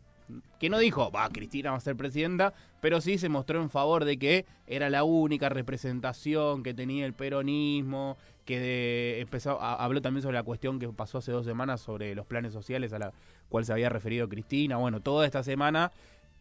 que 0.59 0.69
no 0.69 0.77
dijo, 0.79 1.11
va, 1.11 1.29
Cristina 1.29 1.71
va 1.71 1.77
a 1.77 1.81
ser 1.81 1.95
presidenta, 1.95 2.53
pero 2.81 3.01
sí 3.01 3.17
se 3.17 3.29
mostró 3.29 3.61
en 3.61 3.69
favor 3.69 4.05
de 4.05 4.17
que 4.17 4.45
era 4.67 4.89
la 4.89 5.03
única 5.03 5.49
representación 5.49 6.63
que 6.63 6.73
tenía 6.73 7.05
el 7.05 7.13
peronismo, 7.13 8.17
que 8.45 9.19
empezó, 9.19 9.61
habló 9.61 10.01
también 10.01 10.23
sobre 10.23 10.35
la 10.35 10.43
cuestión 10.43 10.79
que 10.79 10.87
pasó 10.89 11.19
hace 11.19 11.31
dos 11.31 11.45
semanas 11.45 11.81
sobre 11.81 12.15
los 12.15 12.25
planes 12.25 12.53
sociales 12.53 12.93
a 12.93 12.99
la 12.99 13.13
cual 13.47 13.65
se 13.65 13.73
había 13.73 13.89
referido 13.89 14.27
Cristina. 14.27 14.77
Bueno, 14.77 15.01
toda 15.01 15.25
esta 15.25 15.43
semana 15.43 15.91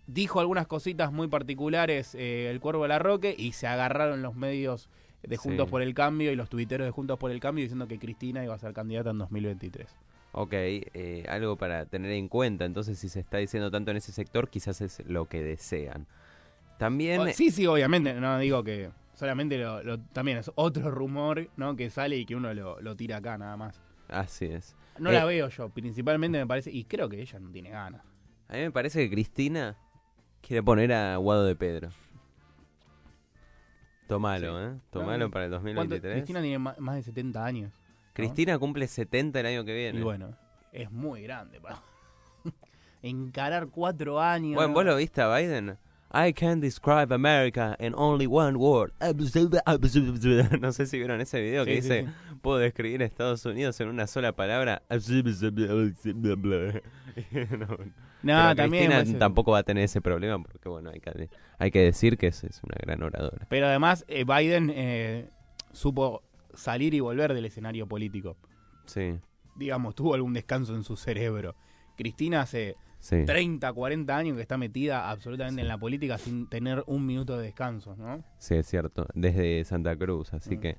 dijo 0.07 0.41
algunas 0.41 0.67
cositas 0.67 1.13
muy 1.13 1.29
particulares 1.29 2.15
eh, 2.15 2.51
el 2.51 2.61
Cuervo 2.61 2.83
de 2.83 2.89
la 2.89 2.99
Roque 2.99 3.35
y 3.37 3.53
se 3.53 3.67
agarraron 3.67 4.23
los 4.23 4.35
medios 4.35 4.89
de 5.23 5.37
Juntos 5.37 5.69
por 5.69 5.83
el 5.83 5.95
Cambio 5.95 6.33
y 6.33 6.37
los 6.37 6.49
tuiteros 6.49 6.87
de 6.87 6.91
Juntos 6.91 7.19
por 7.19 7.31
el 7.31 7.41
Cambio 7.41 7.63
diciendo 7.63 7.89
que 7.89 7.99
Cristina 7.99 8.43
iba 8.43 8.55
a 8.55 8.59
ser 8.59 8.73
candidata 8.73 9.11
en 9.11 9.19
2023. 9.19 9.87
Ok, 10.41 10.53
eh, 10.53 11.25
algo 11.29 11.57
para 11.57 11.87
tener 11.87 12.13
en 12.13 12.29
cuenta. 12.29 12.65
Entonces, 12.65 12.99
si 12.99 13.09
se 13.09 13.21
está 13.21 13.39
diciendo 13.39 13.71
tanto 13.71 13.91
en 13.91 13.97
ese 13.97 14.13
sector, 14.13 14.49
quizás 14.49 14.81
es 14.81 15.03
lo 15.07 15.27
que 15.27 15.43
desean. 15.43 16.07
También. 16.79 17.33
sí, 17.33 17.51
sí, 17.51 17.67
obviamente. 17.67 18.15
No 18.15 18.39
digo 18.39 18.63
que 18.63 18.91
Solamente 19.19 19.59
lo, 19.59 19.99
también 20.13 20.39
es 20.39 20.49
otro 20.55 20.93
rumor 20.93 21.51
¿no? 21.57 21.75
que 21.75 21.91
sale 21.91 22.17
y 22.17 22.25
que 22.25 22.37
uno 22.37 22.55
lo, 22.55 22.95
tira 22.95 23.17
acá 23.17 23.37
nada 23.37 23.57
más. 23.57 23.81
Así 24.07 24.45
es. 24.45 24.77
No 24.97 25.11
la 25.11 25.25
eh, 25.25 25.27
veo 25.27 25.49
yo, 25.49 25.71
principalmente 25.71 26.39
me 26.39 26.47
parece, 26.47 26.71
y 26.71 26.85
creo 26.85 27.09
que 27.09 27.21
ella 27.21 27.41
no 27.41 27.51
tiene 27.51 27.71
ganas. 27.71 28.01
A 28.47 28.53
mí 28.53 28.61
me 28.61 28.71
parece 28.71 29.01
que 29.01 29.11
Cristina 29.11 29.77
quiere 30.41 30.63
poner 30.63 30.93
a 30.93 31.17
Guado 31.17 31.47
de 31.47 31.57
Pedro. 31.57 31.89
Tomalo, 34.07 34.65
¿eh? 34.65 34.77
Tomalo 34.91 35.33
para 35.33 35.47
el 35.47 35.51
2023. 35.51 36.13
Cristina 36.15 36.41
tiene 36.41 36.61
más, 36.61 36.95
de 36.95 37.03
70 37.03 37.45
años. 37.45 37.73
Cristina 38.19 38.59
cumple 38.59 38.89
70 38.89 39.39
el 39.39 39.47
año 39.47 39.65
que 39.65 39.73
viene. 39.75 40.01
Y 40.01 40.03
bueno, 40.03 40.37
es 40.73 40.91
muy 40.91 41.23
grande 41.23 41.61
para 41.61 41.81
encarar 43.03 43.69
cuatro 43.69 44.21
años. 44.21 44.57
Bueno, 44.57 44.75
¿vos 44.75 44.85
lo 44.85 44.97
viste 44.97 45.23
a 45.23 45.33
Biden? 45.37 45.79
I 46.13 46.33
can 46.33 46.59
describe 46.61 47.15
America 47.15 47.77
in 47.79 47.95
only 47.95 48.27
one 48.27 48.57
word. 48.57 48.93
No 50.61 50.73
sé 50.73 50.87
si 50.87 50.99
vieron 50.99 51.21
ese 51.21 51.41
video 51.41 51.65
que 51.65 51.77
dice, 51.77 52.09
puedo 52.43 52.59
describir 52.59 53.03
Estados 53.03 53.47
Unidos 53.47 53.81
en 53.81 53.89
una 53.89 54.09
sola 54.09 54.33
palabra. 54.33 54.83
no, 58.23 58.57
también 58.57 58.91
Cristina 58.91 59.19
tampoco 59.19 59.53
va 59.53 59.59
a 59.59 59.63
tener 59.63 59.85
ese 59.85 60.01
problema 60.01 60.43
porque, 60.43 60.69
bueno, 60.69 60.91
hay 60.91 60.99
que, 60.99 61.31
hay 61.59 61.71
que 61.71 61.83
decir 61.83 62.19
que 62.19 62.27
es, 62.29 62.43
es 62.43 62.61
una 62.65 62.75
gran 62.81 63.01
oradora. 63.01 63.47
Pero 63.49 63.67
además, 63.67 64.05
eh, 64.09 64.25
Biden 64.25 64.73
eh, 64.75 65.31
supo 65.71 66.25
salir 66.59 66.95
y 66.95 67.01
volver 67.01 67.35
del 67.35 67.45
escenario 67.45 67.87
político. 67.87 68.37
Sí. 68.87 69.19
Digamos, 69.57 69.95
tuvo 69.95 70.15
algún 70.15 70.35
descanso 70.35 70.75
en 70.75 70.83
su 70.83 70.97
cerebro. 70.97 71.55
Cristina 71.97 72.43
hace 72.43 72.77
30, 73.01 73.73
40 73.73 74.17
años 74.17 74.37
que 74.37 74.43
está 74.43 74.59
metida 74.59 75.09
absolutamente 75.11 75.63
en 75.63 75.69
la 75.69 75.79
política 75.79 76.19
sin 76.19 76.49
tener 76.49 76.83
un 76.87 77.07
minuto 77.07 77.37
de 77.37 77.45
descanso, 77.45 77.97
¿no? 77.97 78.25
Sí, 78.39 78.57
es 78.57 78.67
cierto, 78.67 79.07
desde 79.15 79.65
Santa 79.65 79.97
Cruz, 79.97 80.33
así 80.35 80.57
mm. 80.57 80.61
que 80.61 80.77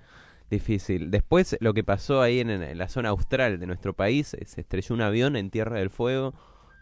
difícil. 0.50 1.12
Después 1.12 1.58
lo 1.62 1.74
que 1.74 1.84
pasó 1.84 2.22
ahí 2.22 2.40
en, 2.40 2.78
la 2.78 2.90
zona 2.90 3.10
austral 3.10 3.60
de 3.60 3.68
nuestro 3.68 3.94
país, 3.94 4.34
eh, 4.34 4.46
se 4.46 4.62
estrelló 4.62 4.96
un 4.96 5.02
avión 5.02 5.36
en 5.36 5.50
Tierra 5.50 5.78
del 5.78 5.90
Fuego, 5.90 6.34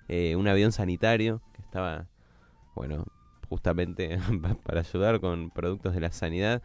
eh, 0.08 0.36
un 0.36 0.48
avión 0.48 0.72
sanitario 0.72 1.42
que 1.54 1.62
estaba, 1.62 2.08
bueno, 2.76 3.06
justamente 3.50 4.18
para 4.64 4.82
ayudar 4.82 5.20
con 5.20 5.50
productos 5.52 5.94
de 5.94 6.00
la 6.00 6.12
sanidad. 6.12 6.62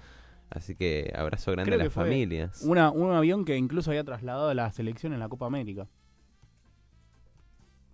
Así 0.55 0.75
que 0.75 1.13
abrazo 1.17 1.53
grande 1.53 1.75
a 1.75 1.79
las 1.79 1.93
familias. 1.93 2.63
Una, 2.63 2.91
un 2.91 3.13
avión 3.13 3.45
que 3.45 3.57
incluso 3.57 3.91
había 3.91 4.05
trasladado 4.05 4.49
a 4.49 4.55
la 4.55 4.71
selección 4.73 5.13
en 5.13 5.21
la 5.21 5.29
Copa 5.29 5.47
América 5.47 5.87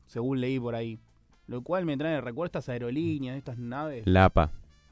según 0.09 0.41
leí 0.41 0.59
por 0.59 0.75
ahí. 0.75 0.99
Lo 1.47 1.63
cual 1.63 1.85
me 1.85 1.97
trae 1.97 2.21
recuerdas 2.21 2.69
aerolíneas, 2.69 3.37
estas 3.37 3.57
naves. 3.59 4.07
Lapa. 4.07 4.51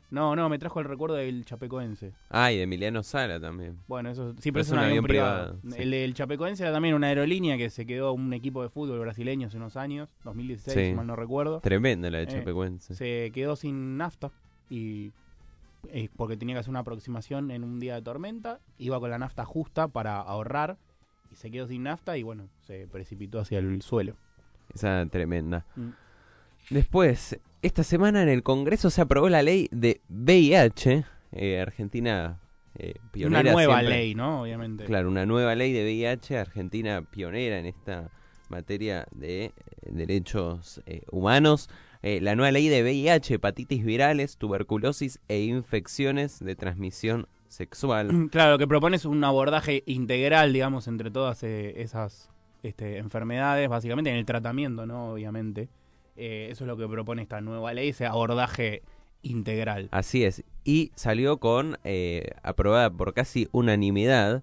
No, 0.09 0.37
no, 0.37 0.49
me 0.49 0.59
trajo 0.59 0.79
el 0.79 0.87
recuerdo 0.87 1.17
del 1.17 1.45
Chapecoense. 1.45 2.13
Ah, 2.31 2.53
y 2.53 2.57
de 2.57 2.63
Emiliano 2.63 3.03
Sala 3.03 3.41
también. 3.41 3.77
Bueno, 3.89 4.09
eso 4.09 4.35
sí, 4.39 4.53
pero 4.53 4.63
es, 4.63 4.71
un, 4.71 4.79
avión, 4.79 5.05
privado. 5.05 5.59
El 5.77 5.91
del 5.91 6.15
Chapecoense 6.15 6.63
era 6.63 6.73
también 6.73 6.95
una 6.95 7.09
aerolínea 7.09 7.59
que 7.59 7.71
se 7.71 7.87
quedó 7.87 8.13
un 8.13 8.33
equipo 8.33 8.63
de 8.63 8.69
fútbol 8.69 9.01
brasileño 9.01 9.49
hace 9.49 9.57
unos 9.57 9.77
años, 9.77 10.09
2016, 10.23 10.91
si 10.91 10.95
mal 10.95 11.09
no 11.09 11.17
recuerdo. 11.17 11.61
Tremenda 11.61 12.09
la 12.09 12.19
de 12.19 12.25
eh, 12.25 12.29
Chapecoense. 12.29 12.95
se 12.95 13.33
quedó 13.35 13.57
sin 13.57 13.97
nafta 13.97 14.31
y 14.71 15.11
eh, 15.93 16.09
porque 16.17 16.37
tenía 16.37 16.55
que 16.55 16.61
hacer 16.61 16.71
una 16.71 16.81
aproximación 16.81 17.51
en 17.51 17.65
un 17.65 17.79
día 17.79 17.95
de 17.95 18.03
tormenta, 18.03 18.61
iba 18.79 18.99
con 19.01 19.11
la 19.11 19.19
nafta 19.19 19.45
justa 19.45 19.89
para 19.89 20.21
ahorrar 20.21 20.79
y 21.31 21.37
se 21.37 21.51
quedó 21.51 21.67
sin 21.67 21.85
nafta 21.85 22.17
y 22.17 22.23
bueno, 22.23 22.49
se 22.61 22.87
precipitó 22.89 23.41
hacia 23.41 23.59
el 23.59 23.83
suelo. 23.83 24.17
Esa 24.75 25.07
tremenda. 25.07 25.65
Mm. 25.77 25.91
Después, 26.71 27.39
esta 27.63 27.85
semana 27.85 28.23
en 28.23 28.29
el 28.29 28.43
Congreso 28.43 28.91
se 28.91 29.01
aprobó 29.01 29.29
la 29.29 29.43
ley 29.43 29.69
de 29.71 30.01
VIH. 30.09 31.05
Eh, 31.33 31.61
Argentina 31.61 32.41
eh, 32.75 32.95
pionera. 33.13 33.41
Una 33.41 33.53
nueva 33.53 33.83
ley, 33.83 34.15
¿no? 34.15 34.43
Obviamente. 34.43 34.85
Claro, 34.85 35.09
una 35.09 35.27
nueva 35.27 35.55
ley 35.55 35.73
de 35.73 35.83
VIH. 35.85 36.39
Argentina 36.39 37.03
pionera 37.03 37.59
en 37.59 37.67
esta 37.67 38.11
materia 38.49 39.07
de 39.13 39.45
eh, 39.45 39.53
derechos 39.91 40.83
humanos. 42.03 42.23
la 42.23 42.37
nueva 42.37 42.53
ley 42.53 42.69
de 42.69 42.83
VIH, 42.83 43.35
hepatitis 43.35 43.85
virales, 43.85 44.37
tuberculosis 44.37 45.21
e 45.29 45.41
infecciones 45.45 46.41
de 46.41 46.57
transmisión 46.57 47.29
sexual. 47.49 48.09
Claro, 48.31 48.53
lo 48.53 48.59
que 48.59 48.67
propone 48.67 48.97
es 48.97 49.05
un 49.05 49.23
abordaje 49.25 49.83
integral, 49.87 50.53
digamos, 50.53 50.89
entre 50.89 51.11
todas 51.11 51.43
esas 51.43 52.31
este, 52.63 52.99
enfermedades, 52.99 53.69
básicamente 53.69 54.11
en 54.11 54.17
el 54.17 54.27
tratamiento, 54.27 54.87
¿no? 54.87 55.13
Obviamente. 55.13 55.69
Eh, 56.17 56.49
eso 56.51 56.65
es 56.65 56.69
lo 56.69 56.77
que 56.77 56.89
propone 56.89 57.23
esta 57.23 57.41
nueva 57.41 57.73
ley, 57.75 57.91
ese 57.91 58.07
abordaje 58.07 58.83
integral. 59.23 59.89
Así 59.91 60.25
es. 60.25 60.45
Y 60.65 60.93
salió 60.95 61.39
con, 61.39 61.79
eh, 61.85 62.31
aprobada 62.43 62.91
por 62.91 63.13
casi 63.13 63.49
unanimidad, 63.53 64.37
eh, 64.37 64.43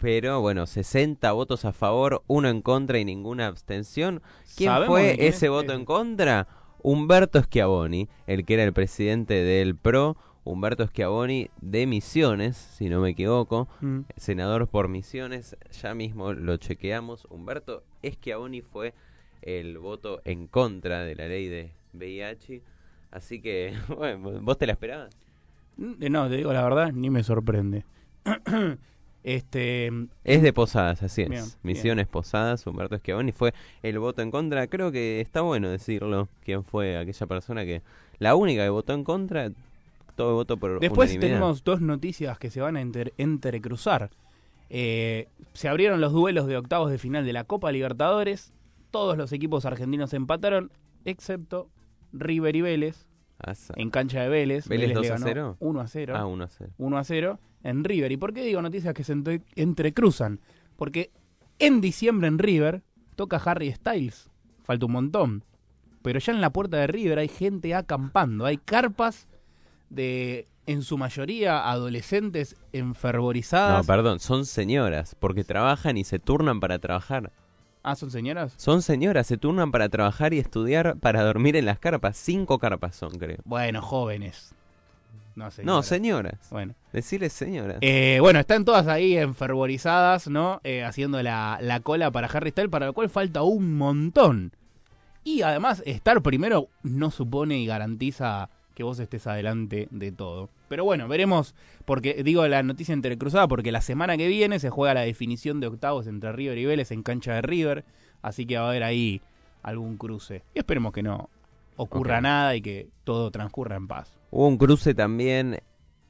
pero 0.00 0.40
bueno, 0.40 0.66
60 0.66 1.32
votos 1.32 1.64
a 1.64 1.72
favor, 1.72 2.22
uno 2.26 2.48
en 2.48 2.62
contra 2.62 2.98
y 2.98 3.04
ninguna 3.04 3.46
abstención. 3.46 4.22
¿Quién 4.56 4.72
fue 4.86 5.26
ese 5.26 5.48
voto 5.48 5.72
en 5.72 5.84
contra? 5.84 6.48
Humberto 6.82 7.42
Schiavoni, 7.42 8.08
el 8.26 8.44
que 8.44 8.54
era 8.54 8.64
el 8.64 8.72
presidente 8.72 9.34
del 9.34 9.74
PRO, 9.74 10.16
Humberto 10.44 10.86
Schiavoni 10.86 11.50
de 11.60 11.86
Misiones, 11.86 12.56
si 12.56 12.88
no 12.88 13.00
me 13.00 13.10
equivoco, 13.10 13.68
mm. 13.80 14.02
senador 14.16 14.68
por 14.68 14.86
Misiones, 14.86 15.56
ya 15.82 15.94
mismo 15.94 16.32
lo 16.32 16.56
chequeamos. 16.58 17.26
Humberto 17.30 17.82
Schiavoni 18.04 18.60
fue 18.60 18.94
el 19.42 19.78
voto 19.78 20.20
en 20.24 20.46
contra 20.46 21.00
de 21.02 21.16
la 21.16 21.26
ley 21.26 21.48
de 21.48 21.72
VIH, 21.94 22.62
así 23.10 23.40
que, 23.40 23.74
bueno, 23.96 24.40
¿vos 24.42 24.58
te 24.58 24.66
la 24.66 24.74
esperabas? 24.74 25.16
Mm, 25.78 26.12
no, 26.12 26.28
te 26.28 26.36
digo 26.36 26.52
la 26.52 26.62
verdad, 26.62 26.92
ni 26.92 27.10
me 27.10 27.24
sorprende. 27.24 27.84
este 29.26 29.90
Es 30.22 30.40
de 30.40 30.52
Posadas, 30.52 31.02
así 31.02 31.22
es. 31.22 31.58
Misiones 31.64 32.06
Posadas, 32.06 32.64
Humberto 32.64 32.96
Schiavoni 32.96 33.32
fue 33.32 33.52
el 33.82 33.98
voto 33.98 34.22
en 34.22 34.30
contra. 34.30 34.68
Creo 34.68 34.92
que 34.92 35.20
está 35.20 35.40
bueno 35.40 35.68
decirlo, 35.68 36.28
quién 36.44 36.62
fue 36.62 36.96
aquella 36.96 37.26
persona 37.26 37.64
que... 37.64 37.82
La 38.20 38.36
única 38.36 38.62
que 38.62 38.68
votó 38.68 38.92
en 38.92 39.02
contra, 39.02 39.50
voto 40.16 40.56
por 40.56 40.78
Después 40.78 41.18
tenemos 41.18 41.64
dos 41.64 41.80
noticias 41.80 42.38
que 42.38 42.50
se 42.50 42.60
van 42.60 42.76
a 42.76 42.80
entrecruzar. 42.80 44.10
Eh, 44.70 45.26
se 45.54 45.68
abrieron 45.68 46.00
los 46.00 46.12
duelos 46.12 46.46
de 46.46 46.56
octavos 46.56 46.92
de 46.92 46.98
final 46.98 47.26
de 47.26 47.32
la 47.32 47.42
Copa 47.42 47.72
Libertadores. 47.72 48.52
Todos 48.92 49.18
los 49.18 49.32
equipos 49.32 49.64
argentinos 49.64 50.14
empataron, 50.14 50.70
excepto 51.04 51.68
River 52.12 52.54
y 52.54 52.60
Vélez. 52.60 53.08
En 53.74 53.90
cancha 53.90 54.22
de 54.22 54.28
Vélez. 54.28 54.68
¿Vélez, 54.68 54.94
2 54.94 55.10
a 55.10 55.18
0? 55.18 55.56
1 55.58 55.80
a 55.80 55.86
0. 55.88 56.14
Ah, 56.16 56.26
1 56.26 56.44
a 56.44 56.48
0. 56.48 56.72
1 56.78 56.98
a 56.98 57.04
0 57.04 57.40
en 57.66 57.84
River. 57.84 58.12
¿Y 58.12 58.16
por 58.16 58.32
qué 58.32 58.42
digo 58.42 58.62
noticias 58.62 58.94
que 58.94 59.04
se 59.04 59.14
entrecruzan? 59.56 60.40
Porque 60.76 61.10
en 61.58 61.80
diciembre 61.80 62.28
en 62.28 62.38
River 62.38 62.82
toca 63.14 63.36
Harry 63.36 63.72
Styles. 63.72 64.30
Falta 64.62 64.86
un 64.86 64.92
montón. 64.92 65.44
Pero 66.02 66.18
ya 66.18 66.32
en 66.32 66.40
la 66.40 66.50
puerta 66.50 66.76
de 66.76 66.86
River 66.86 67.18
hay 67.18 67.28
gente 67.28 67.74
acampando. 67.74 68.44
Hay 68.44 68.58
carpas 68.58 69.26
de 69.90 70.46
en 70.66 70.82
su 70.82 70.98
mayoría 70.98 71.70
adolescentes 71.70 72.56
enfervorizadas. 72.72 73.78
No, 73.78 73.92
perdón, 73.92 74.18
son 74.18 74.44
señoras, 74.46 75.14
porque 75.18 75.44
trabajan 75.44 75.96
y 75.96 76.04
se 76.04 76.18
turnan 76.18 76.60
para 76.60 76.78
trabajar. 76.78 77.32
Ah, 77.84 77.94
¿son 77.94 78.10
señoras? 78.10 78.52
Son 78.56 78.82
señoras, 78.82 79.28
se 79.28 79.36
turnan 79.36 79.70
para 79.70 79.88
trabajar 79.88 80.34
y 80.34 80.40
estudiar 80.40 80.98
para 80.98 81.22
dormir 81.22 81.54
en 81.54 81.66
las 81.66 81.78
carpas. 81.78 82.16
Cinco 82.16 82.58
carpas 82.58 82.96
son, 82.96 83.12
creo. 83.12 83.38
Bueno, 83.44 83.80
jóvenes. 83.80 84.56
No, 85.36 85.50
señoras. 85.50 85.76
No, 85.76 85.82
señoras. 85.82 86.48
Bueno. 86.50 86.74
Decirles 86.92 87.32
señoras. 87.34 87.78
Eh, 87.82 88.18
bueno, 88.20 88.40
están 88.40 88.64
todas 88.64 88.86
ahí 88.88 89.16
enfervorizadas, 89.16 90.28
¿no? 90.28 90.60
Eh, 90.64 90.82
haciendo 90.82 91.22
la, 91.22 91.58
la 91.60 91.80
cola 91.80 92.10
para 92.10 92.26
Harry 92.26 92.50
Styles, 92.50 92.70
para 92.70 92.86
lo 92.86 92.94
cual 92.94 93.10
falta 93.10 93.42
un 93.42 93.76
montón. 93.76 94.52
Y 95.24 95.42
además, 95.42 95.82
estar 95.84 96.22
primero 96.22 96.68
no 96.82 97.10
supone 97.10 97.58
y 97.58 97.66
garantiza 97.66 98.48
que 98.74 98.82
vos 98.82 98.98
estés 98.98 99.26
adelante 99.26 99.88
de 99.90 100.12
todo. 100.12 100.50
Pero 100.68 100.84
bueno, 100.84 101.08
veremos, 101.08 101.54
porque 101.84 102.22
digo 102.22 102.46
la 102.46 102.62
noticia 102.62 102.92
entrecruzada, 102.92 103.48
porque 103.48 103.72
la 103.72 103.80
semana 103.80 104.16
que 104.16 104.28
viene 104.28 104.58
se 104.58 104.70
juega 104.70 104.94
la 104.94 105.00
definición 105.00 105.60
de 105.60 105.66
octavos 105.66 106.06
entre 106.06 106.32
River 106.32 106.58
y 106.58 106.64
Vélez 106.66 106.90
en 106.92 107.02
cancha 107.02 107.34
de 107.34 107.42
River, 107.42 107.84
así 108.22 108.46
que 108.46 108.56
va 108.56 108.66
a 108.66 108.68
haber 108.68 108.84
ahí 108.84 109.20
algún 109.62 109.96
cruce. 109.96 110.44
Y 110.54 110.58
esperemos 110.58 110.92
que 110.92 111.02
no 111.02 111.28
ocurra 111.76 112.20
nada 112.20 112.54
y 112.54 112.62
que 112.62 112.88
todo 113.04 113.30
transcurra 113.30 113.76
en 113.76 113.88
paz. 113.88 114.15
Hubo 114.30 114.48
un 114.48 114.58
cruce 114.58 114.94
también, 114.94 115.60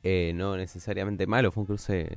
eh, 0.03 0.33
no 0.35 0.57
necesariamente 0.57 1.27
malo, 1.27 1.53
fue 1.53 1.63
un 1.63 1.67
cruce, 1.67 2.09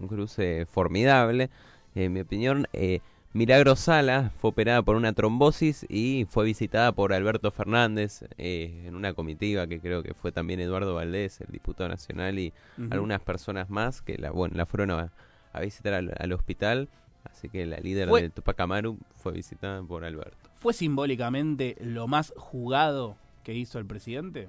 un 0.00 0.08
cruce 0.08 0.66
formidable, 0.66 1.50
en 1.94 2.12
mi 2.12 2.20
opinión. 2.20 2.66
Eh, 2.72 3.00
Milagro 3.34 3.74
Sala 3.74 4.30
fue 4.38 4.50
operada 4.50 4.80
por 4.82 4.94
una 4.94 5.12
trombosis 5.12 5.84
y 5.88 6.24
fue 6.30 6.44
visitada 6.44 6.92
por 6.92 7.12
Alberto 7.12 7.50
Fernández 7.50 8.22
eh, 8.38 8.84
en 8.86 8.94
una 8.94 9.12
comitiva 9.12 9.66
que 9.66 9.80
creo 9.80 10.04
que 10.04 10.14
fue 10.14 10.30
también 10.30 10.60
Eduardo 10.60 10.94
Valdés, 10.94 11.40
el 11.40 11.48
diputado 11.50 11.88
nacional, 11.88 12.38
y 12.38 12.52
algunas 12.90 13.20
personas 13.20 13.70
más 13.70 14.02
que 14.02 14.18
la, 14.18 14.30
bueno, 14.30 14.54
la 14.56 14.66
fueron 14.66 14.92
a, 14.92 15.12
visitar 15.60 15.94
al, 15.94 16.32
hospital. 16.32 16.88
Así 17.24 17.48
que 17.48 17.66
la 17.66 17.78
líder 17.78 18.08
de 18.08 18.30
Tupac 18.30 18.60
Amaru 18.60 18.98
fue 19.16 19.32
visitada 19.32 19.82
por 19.82 20.04
Alberto. 20.04 20.50
¿Fue 20.54 20.72
simbólicamente 20.72 21.76
lo 21.80 22.06
más 22.06 22.32
jugado 22.36 23.16
que 23.42 23.52
hizo 23.54 23.80
el 23.80 23.86
presidente? 23.86 24.48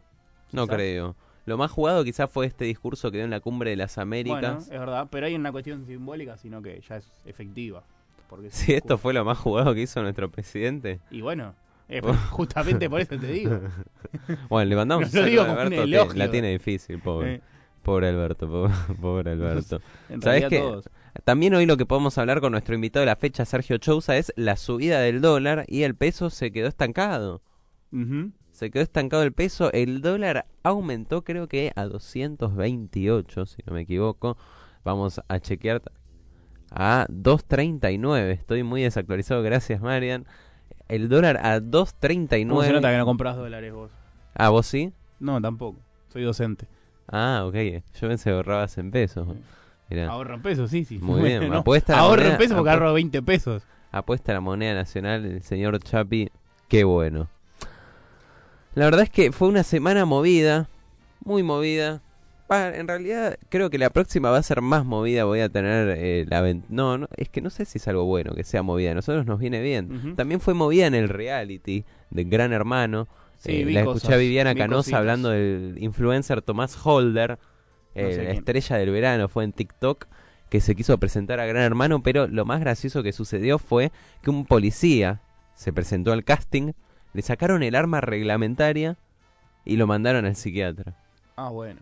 No 0.52 0.68
creo. 0.68 1.16
lo 1.46 1.58
más 1.58 1.70
jugado 1.72 2.04
quizás 2.04 2.30
fue 2.30 2.46
este 2.46 2.66
discurso 2.66 3.12
que 3.12 3.18
dio 3.18 3.26
en 3.26 3.32
la 3.32 3.40
cumbre 3.40 3.70
de 3.72 3.76
las 3.76 3.96
Bueno, 3.96 4.04
Américas. 4.08 4.64
es 4.64 4.70
verdad, 4.80 5.08
pero 5.12 5.28
hay 5.28 5.36
una 5.36 5.52
cuestión 5.52 5.86
simbólica, 5.86 6.38
sino 6.38 6.62
que 6.62 6.82
ya 6.88 6.98
es 6.98 7.12
efectiva. 7.26 7.84
Porque 8.30 8.48
es 8.48 8.54
Si 8.56 8.74
esto 8.74 8.98
fue 8.98 9.14
lo 9.14 9.24
más 9.24 9.38
jugado 9.38 9.74
que 9.76 9.82
hizo 9.82 10.02
nuestro 10.02 10.30
presidente. 10.32 11.00
Y 11.12 11.22
bueno, 11.22 11.54
eh, 11.90 12.02
justamente 12.32 12.90
por 12.90 13.02
eso 13.02 13.18
te 13.20 13.28
digo. 13.28 13.60
Bueno, 14.50 14.70
le 14.70 14.76
mandamos 14.76 15.14
No 15.14 15.20
un 15.20 15.26
lo 15.26 15.30
digo 15.30 15.44
saludo 15.46 16.02
a 16.04 16.08
que 16.14 16.18
la 16.18 16.32
tiene 16.32 16.50
difícil, 16.52 17.00
pobre. 17.00 17.36
Eh, 17.36 17.42
Pobre 17.84 18.08
Alberto, 18.10 18.48
pobre, 18.50 18.74
pobre 19.02 19.32
Alberto. 19.34 19.80
en 20.10 20.20
¿Sabés 20.20 20.42
realidad 20.42 20.50
qué? 20.50 20.58
todos. 20.60 20.90
También 21.24 21.54
hoy 21.54 21.68
lo 21.68 21.78
que 21.78 21.86
podemos 21.86 22.18
hablar 22.18 22.42
con 22.42 22.52
nuestro 22.54 22.74
invitado 22.74 23.02
de 23.02 23.06
la 23.06 23.16
fecha, 23.16 23.46
Sergio 23.46 23.78
Chousa, 23.78 24.18
es 24.18 24.34
la 24.36 24.58
subida 24.58 25.00
del 25.02 25.22
dólar 25.22 25.66
y 25.68 25.84
el 25.84 25.94
peso 25.94 26.32
se 26.32 26.52
quedó 26.52 26.68
estancado. 26.68 27.44
Ujú. 27.92 28.32
Se 28.56 28.72
quedó 28.72 28.84
estancado 28.84 29.22
el 29.24 29.34
peso, 29.34 29.70
el 29.74 30.00
dólar 30.02 30.46
aumentó 30.64 31.26
creo 31.26 31.50
que 31.50 31.74
a 31.76 31.84
228, 31.86 33.46
si 33.48 33.58
no 33.66 33.74
me 33.74 33.82
equivoco. 33.82 34.38
Vamos 34.86 35.20
a 35.28 35.40
chequear 35.42 35.82
a 36.72 37.06
2.39. 37.10 38.32
Estoy 38.32 38.64
muy 38.64 38.82
desactualizado, 38.84 39.42
gracias 39.44 39.82
Marian. 39.82 40.26
El 40.88 41.10
dólar 41.10 41.38
a 41.46 41.60
¿Cómo 41.60 41.86
se 42.64 42.72
nota 42.72 42.88
2.39. 42.88 42.92
que 42.92 42.98
no 42.98 43.06
compras 43.06 43.36
dólares 43.36 43.74
vos? 43.74 43.92
Ah, 44.36 44.50
¿vos 44.50 44.66
sí? 44.68 44.94
No, 45.20 45.42
tampoco. 45.42 45.80
Soy 46.14 46.24
docente. 46.24 46.66
Ah, 47.10 47.44
ok. 47.46 47.56
Yo 48.00 48.08
pensé 48.08 48.30
que 48.30 48.36
ahorrabas 48.36 48.78
en 48.78 48.90
pesos. 48.90 49.28
Mirá. 49.90 50.08
Ahorro 50.10 50.36
en 50.36 50.42
pesos, 50.42 50.72
sí, 50.72 50.86
sí. 50.86 50.98
Muy 51.00 51.24
bien, 51.24 51.54
apuesta 51.54 52.00
Ahorro 52.00 52.24
en 52.26 52.38
pesos 52.38 52.56
porque 52.56 52.70
apu- 52.70 52.74
ahorro 52.74 52.94
20 52.94 53.22
pesos. 53.22 53.64
apuesta 53.92 54.32
a 54.32 54.36
la 54.36 54.42
moneda 54.42 54.74
nacional 54.76 55.26
el 55.26 55.42
señor 55.44 55.78
Chapi. 55.80 56.30
Qué 56.70 56.86
bueno. 56.86 57.28
La 58.76 58.86
verdad 58.86 59.02
es 59.04 59.10
que 59.10 59.32
fue 59.32 59.48
una 59.48 59.64
semana 59.64 60.06
movida, 60.06 60.70
muy 61.24 61.44
movida. 61.44 62.02
En 62.50 62.88
realidad 62.88 63.38
creo 63.50 63.72
que 63.72 63.80
la 63.80 63.90
próxima 63.90 64.30
va 64.30 64.38
a 64.38 64.44
ser 64.44 64.62
más 64.62 64.86
movida. 64.86 65.24
Voy 65.26 65.40
a 65.40 65.50
tener 65.50 65.96
eh, 65.98 66.26
la 66.30 66.42
no, 66.70 66.98
no, 66.98 67.08
es 67.18 67.30
que 67.30 67.42
no 67.42 67.50
sé 67.50 67.66
si 67.66 67.80
es 67.80 67.88
algo 67.88 68.06
bueno 68.06 68.36
que 68.36 68.44
sea 68.44 68.62
movida. 68.62 68.92
A 68.92 68.94
nosotros 68.94 69.26
nos 69.26 69.40
viene 69.40 69.62
bien. 69.62 70.16
También 70.16 70.40
fue 70.40 70.54
movida 70.54 70.86
en 70.86 70.94
el 70.94 71.10
reality 71.10 71.86
de 72.12 72.24
Gran 72.26 72.54
Hermano. 72.54 73.08
Sí, 73.40 73.62
Eh, 73.62 73.66
la 73.72 73.84
cosas, 73.84 73.98
escuché 74.04 74.14
a 74.14 74.18
Viviana 74.18 74.54
vi 74.54 74.60
Canosa 74.60 74.78
cositas. 74.78 75.00
hablando 75.00 75.30
del 75.30 75.76
influencer 75.80 76.42
Tomás 76.42 76.78
Holder, 76.86 77.40
eh, 77.96 78.04
No 78.04 78.10
sé 78.12 78.18
la 78.18 78.24
quién. 78.26 78.38
estrella 78.38 78.78
del 78.78 78.92
verano, 78.92 79.28
fue 79.28 79.44
en 79.44 79.52
TikTok, 79.52 80.06
que 80.50 80.62
se 80.62 80.76
quiso 80.76 80.98
presentar 81.00 81.40
a 81.40 81.46
Gran 81.46 81.64
Hermano, 81.64 82.04
pero 82.04 82.28
lo 82.28 82.46
más 82.46 82.60
gracioso 82.60 83.02
que 83.04 83.12
sucedió 83.12 83.58
fue 83.58 83.92
que 84.22 84.30
un 84.30 84.46
policía 84.46 85.22
se 85.56 85.74
presentó 85.74 86.14
al 86.14 86.24
casting, 86.24 86.74
le 87.16 87.22
sacaron 87.22 87.64
el 87.64 87.76
arma 87.76 88.02
reglamentaria 88.02 88.98
y 89.64 89.78
lo 89.78 89.88
mandaron 89.88 90.26
al 90.26 90.36
psiquiatra. 90.36 90.94
Ah, 91.38 91.50
bueno. 91.50 91.82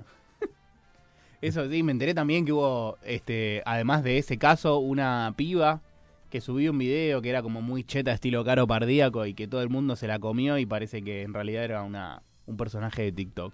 Eso 1.42 1.70
sí, 1.70 1.84
me 1.84 1.92
enteré 1.92 2.14
también 2.14 2.46
que 2.46 2.54
hubo, 2.54 2.98
este, 3.04 3.62
además 3.66 4.04
de 4.04 4.18
ese 4.18 4.38
caso, 4.38 4.78
una 4.80 5.34
piba 5.36 5.82
que 6.30 6.40
subió 6.40 6.72
un 6.72 6.78
video 6.78 7.22
que 7.22 7.30
era 7.30 7.42
como 7.44 7.62
muy 7.62 7.84
cheta, 7.84 8.14
estilo 8.14 8.46
caro 8.46 8.66
pardíaco, 8.66 9.26
y 9.26 9.34
que 9.34 9.48
todo 9.48 9.62
el 9.62 9.70
mundo 9.70 9.96
se 9.98 10.08
la 10.08 10.20
comió 10.20 10.58
y 10.58 10.66
parece 10.66 11.04
que 11.04 11.22
en 11.24 11.34
realidad 11.34 11.66
era 11.66 11.84
una, 11.84 12.22
un 12.46 12.56
personaje 12.56 13.02
de 13.04 13.12
TikTok. 13.12 13.54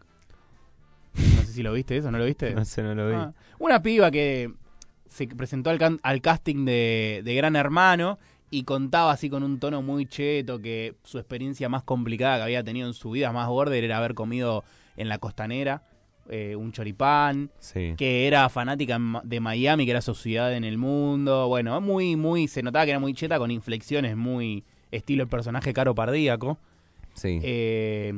No 1.16 1.42
sé 1.42 1.48
si 1.48 1.64
lo 1.64 1.74
viste 1.74 1.98
eso, 1.98 2.12
¿no 2.12 2.20
lo 2.20 2.26
viste? 2.26 2.52
No 2.56 2.64
sé, 2.64 2.84
no 2.84 2.94
lo 2.94 3.10
vi. 3.10 3.16
Ah, 3.16 3.34
una 3.58 3.82
piba 3.82 4.12
que 4.12 4.52
se 5.08 5.28
presentó 5.28 5.72
al, 5.72 5.80
can- 5.80 6.00
al 6.04 6.22
casting 6.22 6.66
de, 6.66 7.22
de 7.26 7.36
Gran 7.36 7.56
Hermano 7.56 8.20
y 8.52 8.64
contaba 8.64 9.12
así 9.12 9.30
con 9.30 9.44
un 9.44 9.60
tono 9.60 9.82
muy 9.82 10.06
cheto 10.06 10.60
que 10.60 10.96
su 11.04 11.18
experiencia 11.20 11.70
más 11.70 11.84
complicada 11.84 12.38
que 12.38 12.44
había 12.44 12.64
tenido 12.64 12.88
en 12.88 12.94
su 12.94 13.12
vida 13.12 13.32
más 13.32 13.48
border 13.48 13.84
era 13.84 13.98
haber 13.98 14.14
comido 14.16 14.64
en 14.98 15.08
la 15.10 15.18
costanera 15.20 15.84
eh, 16.32 16.56
un 16.56 16.72
choripán, 16.72 17.50
Sí. 17.60 17.96
que 17.98 18.28
era 18.28 18.48
fanática 18.50 19.00
de 19.24 19.40
Miami, 19.40 19.86
que 19.86 19.92
era 19.92 20.02
su 20.02 20.14
ciudad 20.14 20.54
en 20.54 20.64
el 20.64 20.78
mundo. 20.78 21.48
Bueno, 21.48 21.82
muy, 21.82 22.16
muy, 22.16 22.48
se 22.48 22.62
notaba 22.62 22.86
que 22.86 22.92
era 22.92 23.00
muy 23.00 23.14
cheta 23.16 23.40
con 23.40 23.50
inflexiones 23.50 24.16
muy 24.16 24.64
estilo 24.92 25.24
el 25.24 25.30
personaje 25.30 25.74
caro 25.74 25.96
pardíaco. 25.96 26.60
Sí. 27.16 27.40
Eh, 27.42 28.14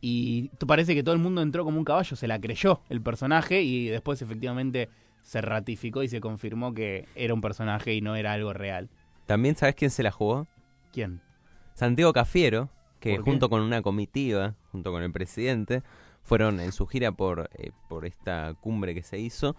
y 0.00 0.48
parece 0.66 0.94
que 0.94 1.02
todo 1.02 1.14
el 1.14 1.20
mundo 1.20 1.42
entró 1.42 1.64
como 1.64 1.78
un 1.78 1.84
caballo, 1.84 2.16
se 2.16 2.26
la 2.26 2.40
creyó 2.40 2.80
el 2.88 3.00
personaje 3.00 3.62
y 3.62 3.86
después 3.88 4.20
efectivamente 4.22 4.88
se 5.22 5.40
ratificó 5.40 6.02
y 6.02 6.08
se 6.08 6.20
confirmó 6.20 6.74
que 6.74 7.06
era 7.14 7.34
un 7.34 7.40
personaje 7.40 7.94
y 7.94 8.00
no 8.00 8.16
era 8.16 8.32
algo 8.32 8.52
real. 8.52 8.88
También 9.26 9.56
sabes 9.56 9.74
quién 9.74 9.90
se 9.90 10.02
la 10.02 10.10
jugó? 10.10 10.46
¿Quién? 10.92 11.20
Santiago 11.74 12.12
Cafiero, 12.12 12.68
que 13.00 13.18
junto 13.18 13.48
con 13.48 13.62
una 13.62 13.82
comitiva, 13.82 14.54
junto 14.70 14.92
con 14.92 15.02
el 15.02 15.12
presidente, 15.12 15.82
fueron 16.22 16.60
en 16.60 16.72
su 16.72 16.86
gira 16.86 17.12
por, 17.12 17.50
eh, 17.54 17.72
por 17.88 18.06
esta 18.06 18.54
cumbre 18.60 18.94
que 18.94 19.02
se 19.02 19.18
hizo 19.18 19.56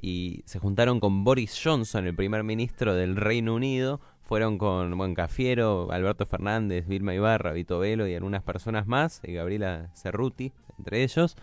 y 0.00 0.42
se 0.46 0.58
juntaron 0.58 1.00
con 1.00 1.24
Boris 1.24 1.60
Johnson, 1.62 2.06
el 2.06 2.14
primer 2.14 2.44
ministro 2.44 2.94
del 2.94 3.16
Reino 3.16 3.54
Unido. 3.54 4.00
Fueron 4.22 4.58
con 4.58 4.96
bueno, 4.96 5.14
Cafiero, 5.14 5.90
Alberto 5.92 6.26
Fernández, 6.26 6.86
Vilma 6.88 7.14
Ibarra, 7.14 7.52
Vito 7.52 7.78
Velo 7.78 8.08
y 8.08 8.14
algunas 8.14 8.42
personas 8.42 8.86
más, 8.86 9.20
y 9.24 9.32
Gabriela 9.32 9.90
Cerruti, 9.94 10.52
entre 10.78 11.02
ellos. 11.04 11.36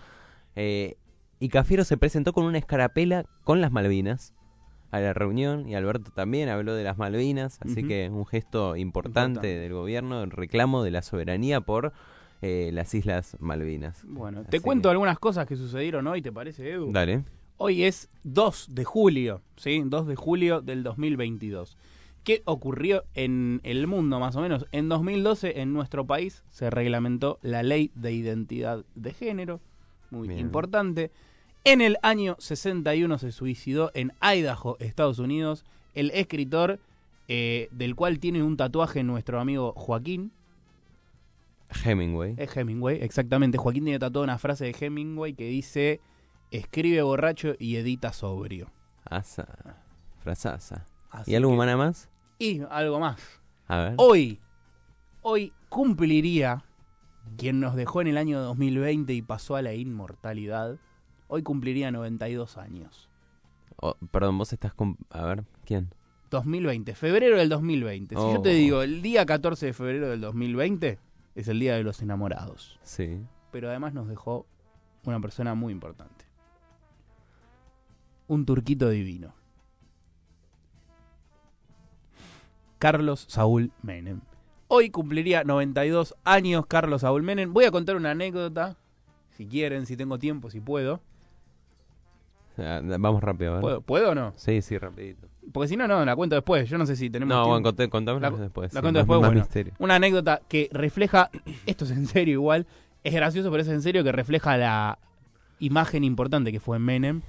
Eh, 0.55 0.97
y 1.39 1.49
Cafiero 1.49 1.83
se 1.85 1.97
presentó 1.97 2.33
con 2.33 2.45
una 2.45 2.57
escarapela 2.57 3.25
con 3.43 3.61
las 3.61 3.71
Malvinas 3.71 4.33
a 4.93 4.99
la 4.99 5.13
reunión 5.13 5.67
y 5.67 5.75
Alberto 5.75 6.11
también 6.11 6.49
habló 6.49 6.75
de 6.75 6.83
las 6.83 6.97
Malvinas, 6.97 7.57
así 7.61 7.83
que 7.83 8.09
un 8.11 8.25
gesto 8.25 8.75
importante, 8.75 9.19
Importante. 9.39 9.47
del 9.59 9.73
gobierno, 9.73 10.21
el 10.23 10.29
reclamo 10.31 10.83
de 10.83 10.91
la 10.91 11.01
soberanía 11.01 11.61
por 11.61 11.93
eh, 12.41 12.69
las 12.73 12.93
Islas 12.93 13.35
Malvinas. 13.39 14.03
Bueno, 14.07 14.43
te 14.43 14.59
cuento 14.59 14.89
que- 14.89 14.91
algunas 14.91 15.17
cosas 15.17 15.47
que 15.47 15.55
sucedieron 15.55 16.05
hoy, 16.07 16.21
¿te 16.21 16.31
parece, 16.31 16.69
Edu? 16.71 16.91
Dale. 16.91 17.23
Hoy 17.57 17.83
es 17.83 18.09
2 18.23 18.67
de 18.75 18.83
julio, 18.83 19.41
¿sí? 19.55 19.81
2 19.85 20.07
de 20.07 20.15
julio 20.15 20.61
del 20.61 20.83
2022. 20.83 21.77
¿Qué 22.23 22.41
ocurrió 22.45 23.03
en 23.15 23.61
el 23.63 23.87
mundo 23.87 24.19
más 24.19 24.35
o 24.35 24.41
menos? 24.41 24.65
En 24.71 24.89
2012 24.89 25.59
en 25.61 25.73
nuestro 25.73 26.05
país 26.05 26.43
se 26.51 26.69
reglamentó 26.69 27.39
la 27.41 27.63
ley 27.63 27.91
de 27.95 28.11
identidad 28.13 28.85
de 28.95 29.11
género, 29.13 29.59
muy 30.11 30.27
Bien. 30.27 30.39
importante. 30.39 31.11
En 31.65 31.81
el 31.81 31.97
año 32.01 32.35
61 32.39 33.17
se 33.19 33.31
suicidó 33.31 33.91
en 33.93 34.11
Idaho, 34.21 34.77
Estados 34.79 35.19
Unidos, 35.19 35.63
el 35.93 36.11
escritor 36.11 36.79
eh, 37.29 37.69
del 37.71 37.95
cual 37.95 38.19
tiene 38.19 38.43
un 38.43 38.57
tatuaje 38.57 39.03
nuestro 39.03 39.39
amigo 39.39 39.73
Joaquín, 39.73 40.31
Hemingway. 41.85 42.35
es 42.37 42.55
Hemingway, 42.55 43.01
exactamente. 43.01 43.57
Joaquín 43.57 43.85
tiene 43.85 43.99
tatuada 43.99 44.25
una 44.25 44.37
frase 44.37 44.65
de 44.65 44.75
Hemingway 44.79 45.33
que 45.33 45.45
dice, 45.47 46.01
escribe 46.51 47.01
borracho 47.01 47.55
y 47.57 47.77
edita 47.77 48.11
sobrio. 48.13 48.69
Asa. 49.05 49.47
Frasasa. 50.19 50.85
Así 51.09 51.31
¿Y 51.31 51.35
algo 51.35 51.49
que- 51.49 51.55
humana 51.55 51.77
más? 51.77 52.09
Y 52.39 52.61
algo 52.69 52.99
más. 52.99 53.19
A 53.67 53.77
ver. 53.77 53.93
Hoy, 53.97 54.39
hoy 55.21 55.53
cumpliría 55.69 56.63
quien 57.37 57.59
nos 57.61 57.75
dejó 57.75 58.01
en 58.01 58.07
el 58.07 58.17
año 58.17 58.39
2020 58.41 59.13
y 59.13 59.21
pasó 59.21 59.55
a 59.55 59.61
la 59.61 59.73
inmortalidad. 59.73 60.77
Hoy 61.33 61.41
cumpliría 61.41 61.89
92 61.89 62.57
años. 62.59 63.09
Oh, 63.77 63.95
perdón, 64.11 64.37
vos 64.37 64.53
estás 64.53 64.71
con... 64.75 64.97
A 65.09 65.23
ver, 65.25 65.43
¿quién? 65.65 65.89
2020, 66.29 66.93
febrero 66.93 67.37
del 67.39 67.49
2020. 67.49 68.13
Si 68.15 68.21
yo 68.21 68.39
te 68.39 68.51
Oh. 68.51 68.53
digo 68.53 68.81
el 68.83 69.01
día 69.01 69.25
14 69.25 69.65
de 69.65 69.73
febrero 69.73 70.09
del 70.09 70.21
2020, 70.21 70.99
es 71.33 71.47
el 71.47 71.59
día 71.59 71.73
de 71.75 71.81
los 71.81 72.03
enamorados. 72.03 72.79
Sí. 72.83 73.19
Pero 73.49 73.69
además 73.69 73.95
nos 73.95 74.07
dejó 74.07 74.45
una 75.05 75.19
persona 75.19 75.55
muy 75.55 75.73
importante. 75.73 76.23
Un 78.27 78.45
turquito 78.45 78.87
divino. 78.91 79.33
Carlos 82.77 83.25
Saúl 83.27 83.71
Menem. 83.81 84.21
Hoy 84.67 84.91
cumpliría 84.91 85.43
92 85.43 86.13
años 86.25 86.67
Carlos 86.67 87.01
Saúl 87.01 87.23
Menem. 87.23 87.51
Voy 87.53 87.65
a 87.65 87.71
contar 87.71 87.95
una 87.95 88.11
anécdota, 88.11 88.77
si 89.31 89.47
quieren, 89.47 89.87
si 89.87 89.97
tengo 89.97 90.19
tiempo, 90.19 90.51
si 90.51 90.59
puedo. 90.61 91.01
Vamos 92.57 93.21
rápido. 93.23 93.59
¿Puedo, 93.61 93.81
¿puedo 93.81 94.11
o 94.11 94.15
no? 94.15 94.33
Sí, 94.35 94.61
sí, 94.61 94.77
rapidito. 94.77 95.27
Porque 95.51 95.67
si 95.67 95.75
no, 95.77 95.87
no, 95.87 96.05
la 96.05 96.15
cuento 96.15 96.35
después. 96.35 96.69
Yo 96.69 96.77
no 96.77 96.85
sé 96.85 96.95
si 96.95 97.09
tenemos 97.09 97.33
No, 97.35 97.47
bueno, 97.47 97.63
conté, 97.63 97.89
La- 98.19 98.31
después. 98.31 98.73
la 98.73 98.79
sí, 98.79 98.81
cuento 98.83 98.99
más- 98.99 99.07
después, 99.07 99.19
bueno. 99.19 99.39
misterio. 99.41 99.73
Una 99.79 99.95
anécdota 99.95 100.41
que 100.47 100.69
refleja, 100.71 101.29
esto 101.65 101.85
es 101.85 101.91
en 101.91 102.07
serio 102.07 102.33
igual, 102.33 102.65
es 103.03 103.13
gracioso, 103.13 103.49
pero 103.51 103.61
es 103.63 103.67
en 103.69 103.81
serio 103.81 104.03
que 104.03 104.11
refleja 104.11 104.57
la 104.57 104.99
imagen 105.59 106.03
importante 106.03 106.51
que 106.51 106.59
fue 106.59 106.79
Menem 106.79 107.21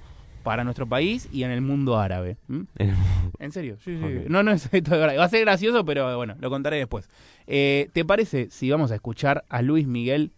para 0.43 0.63
nuestro 0.63 0.87
país 0.87 1.27
y 1.31 1.43
en 1.43 1.51
el 1.51 1.61
mundo 1.61 1.97
árabe. 1.97 2.37
En 3.39 3.51
serio, 3.51 3.75
sí, 3.83 3.97
sí. 3.97 4.25
No, 4.29 4.43
no 4.43 4.51
es 4.51 4.69
esto 4.73 4.91
de 4.91 4.97
verdad. 4.97 5.17
Va 5.19 5.25
a 5.25 5.29
ser 5.29 5.41
gracioso, 5.41 5.83
pero 5.83 6.15
bueno, 6.15 6.35
lo 6.39 6.49
contaré 6.49 6.77
después. 6.77 7.09
Eh, 7.47 7.89
¿Te 7.93 8.05
parece 8.05 8.49
si 8.49 8.69
vamos 8.71 8.91
a 8.91 8.95
escuchar 8.95 9.43
a 9.49 9.61
Luis 9.61 9.87
Miguel 9.87 10.31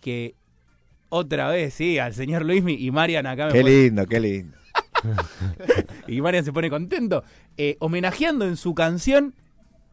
que 0.00 0.34
otra 1.08 1.48
vez, 1.50 1.74
sí, 1.74 1.98
al 1.98 2.14
señor 2.14 2.44
Luis 2.44 2.62
Mi- 2.62 2.74
y 2.74 2.90
Marian 2.90 3.26
acá 3.26 3.46
me 3.46 3.52
Qué 3.52 3.60
pone- 3.62 3.82
lindo, 3.82 4.06
qué 4.06 4.20
lindo. 4.20 4.56
y 6.06 6.20
Marian 6.20 6.44
se 6.44 6.52
pone 6.52 6.70
contento, 6.70 7.24
eh, 7.56 7.76
homenajeando 7.80 8.44
en 8.46 8.56
su 8.56 8.74
canción 8.74 9.34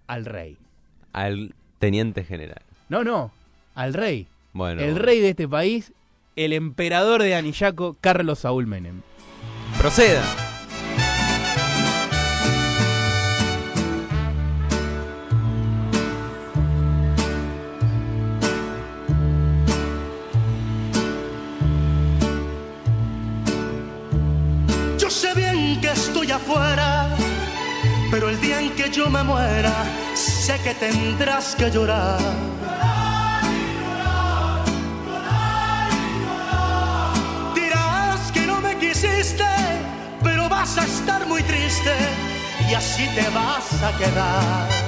al 0.08 0.26
rey. 0.26 0.58
Al 1.14 1.54
teniente 1.80 2.24
general. 2.24 2.62
No, 2.90 3.04
no, 3.04 3.32
al 3.76 3.94
rey. 3.94 4.28
Bueno. 4.54 4.82
el 4.82 4.96
rey 4.96 5.20
de 5.20 5.30
este 5.32 5.48
país 5.48 5.92
el 6.38 6.54
emperador 6.54 7.22
de 7.24 7.36
Anillaco, 7.36 7.96
Carlos 8.02 8.40
Saúl 8.40 8.68
Menem. 8.68 9.02
Proceda. 9.78 10.24
Estoy 25.96 26.30
afuera, 26.32 27.08
pero 28.12 28.30
el 28.30 28.40
día 28.42 28.60
en 28.60 28.72
que 28.76 28.90
yo 28.90 29.10
me 29.10 29.24
muera, 29.24 29.74
sé 30.14 30.60
que 30.64 30.74
tendrás 30.74 31.56
que 31.56 31.72
llorar. 31.72 32.20
Dirás 37.56 38.32
que 38.34 38.42
no 38.42 38.62
me 38.62 38.78
quisiste, 38.78 39.52
pero 40.24 40.50
vas 40.50 40.78
a 40.78 40.84
estar 40.84 41.26
muy 41.28 41.42
triste 41.44 41.96
y 42.70 42.74
así 42.74 43.08
te 43.16 43.28
vas 43.30 43.68
a 43.82 43.92
quedar. 43.98 44.86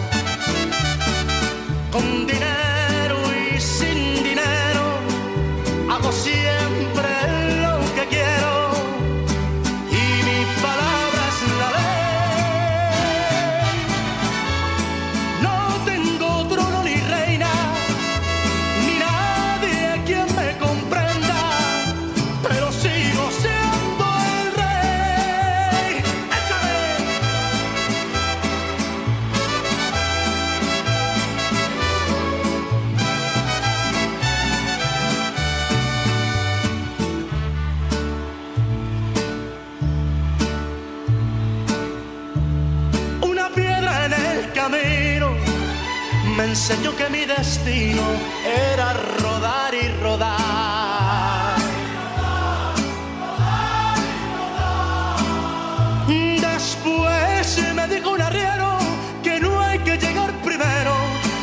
Dijo 57.89 58.11
un 58.11 58.21
arriero 58.21 58.77
que 59.23 59.39
no 59.39 59.59
hay 59.61 59.79
que 59.79 59.97
llegar 59.97 60.31
primero, 60.43 60.95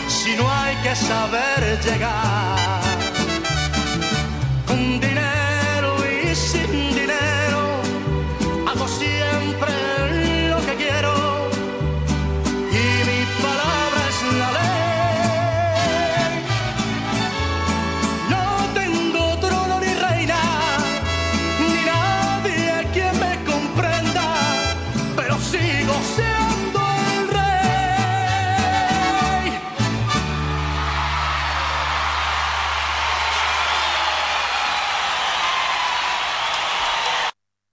sino 0.08 0.50
hay 0.50 0.76
que 0.76 0.94
saber 0.94 1.80
llegar. 1.84 2.83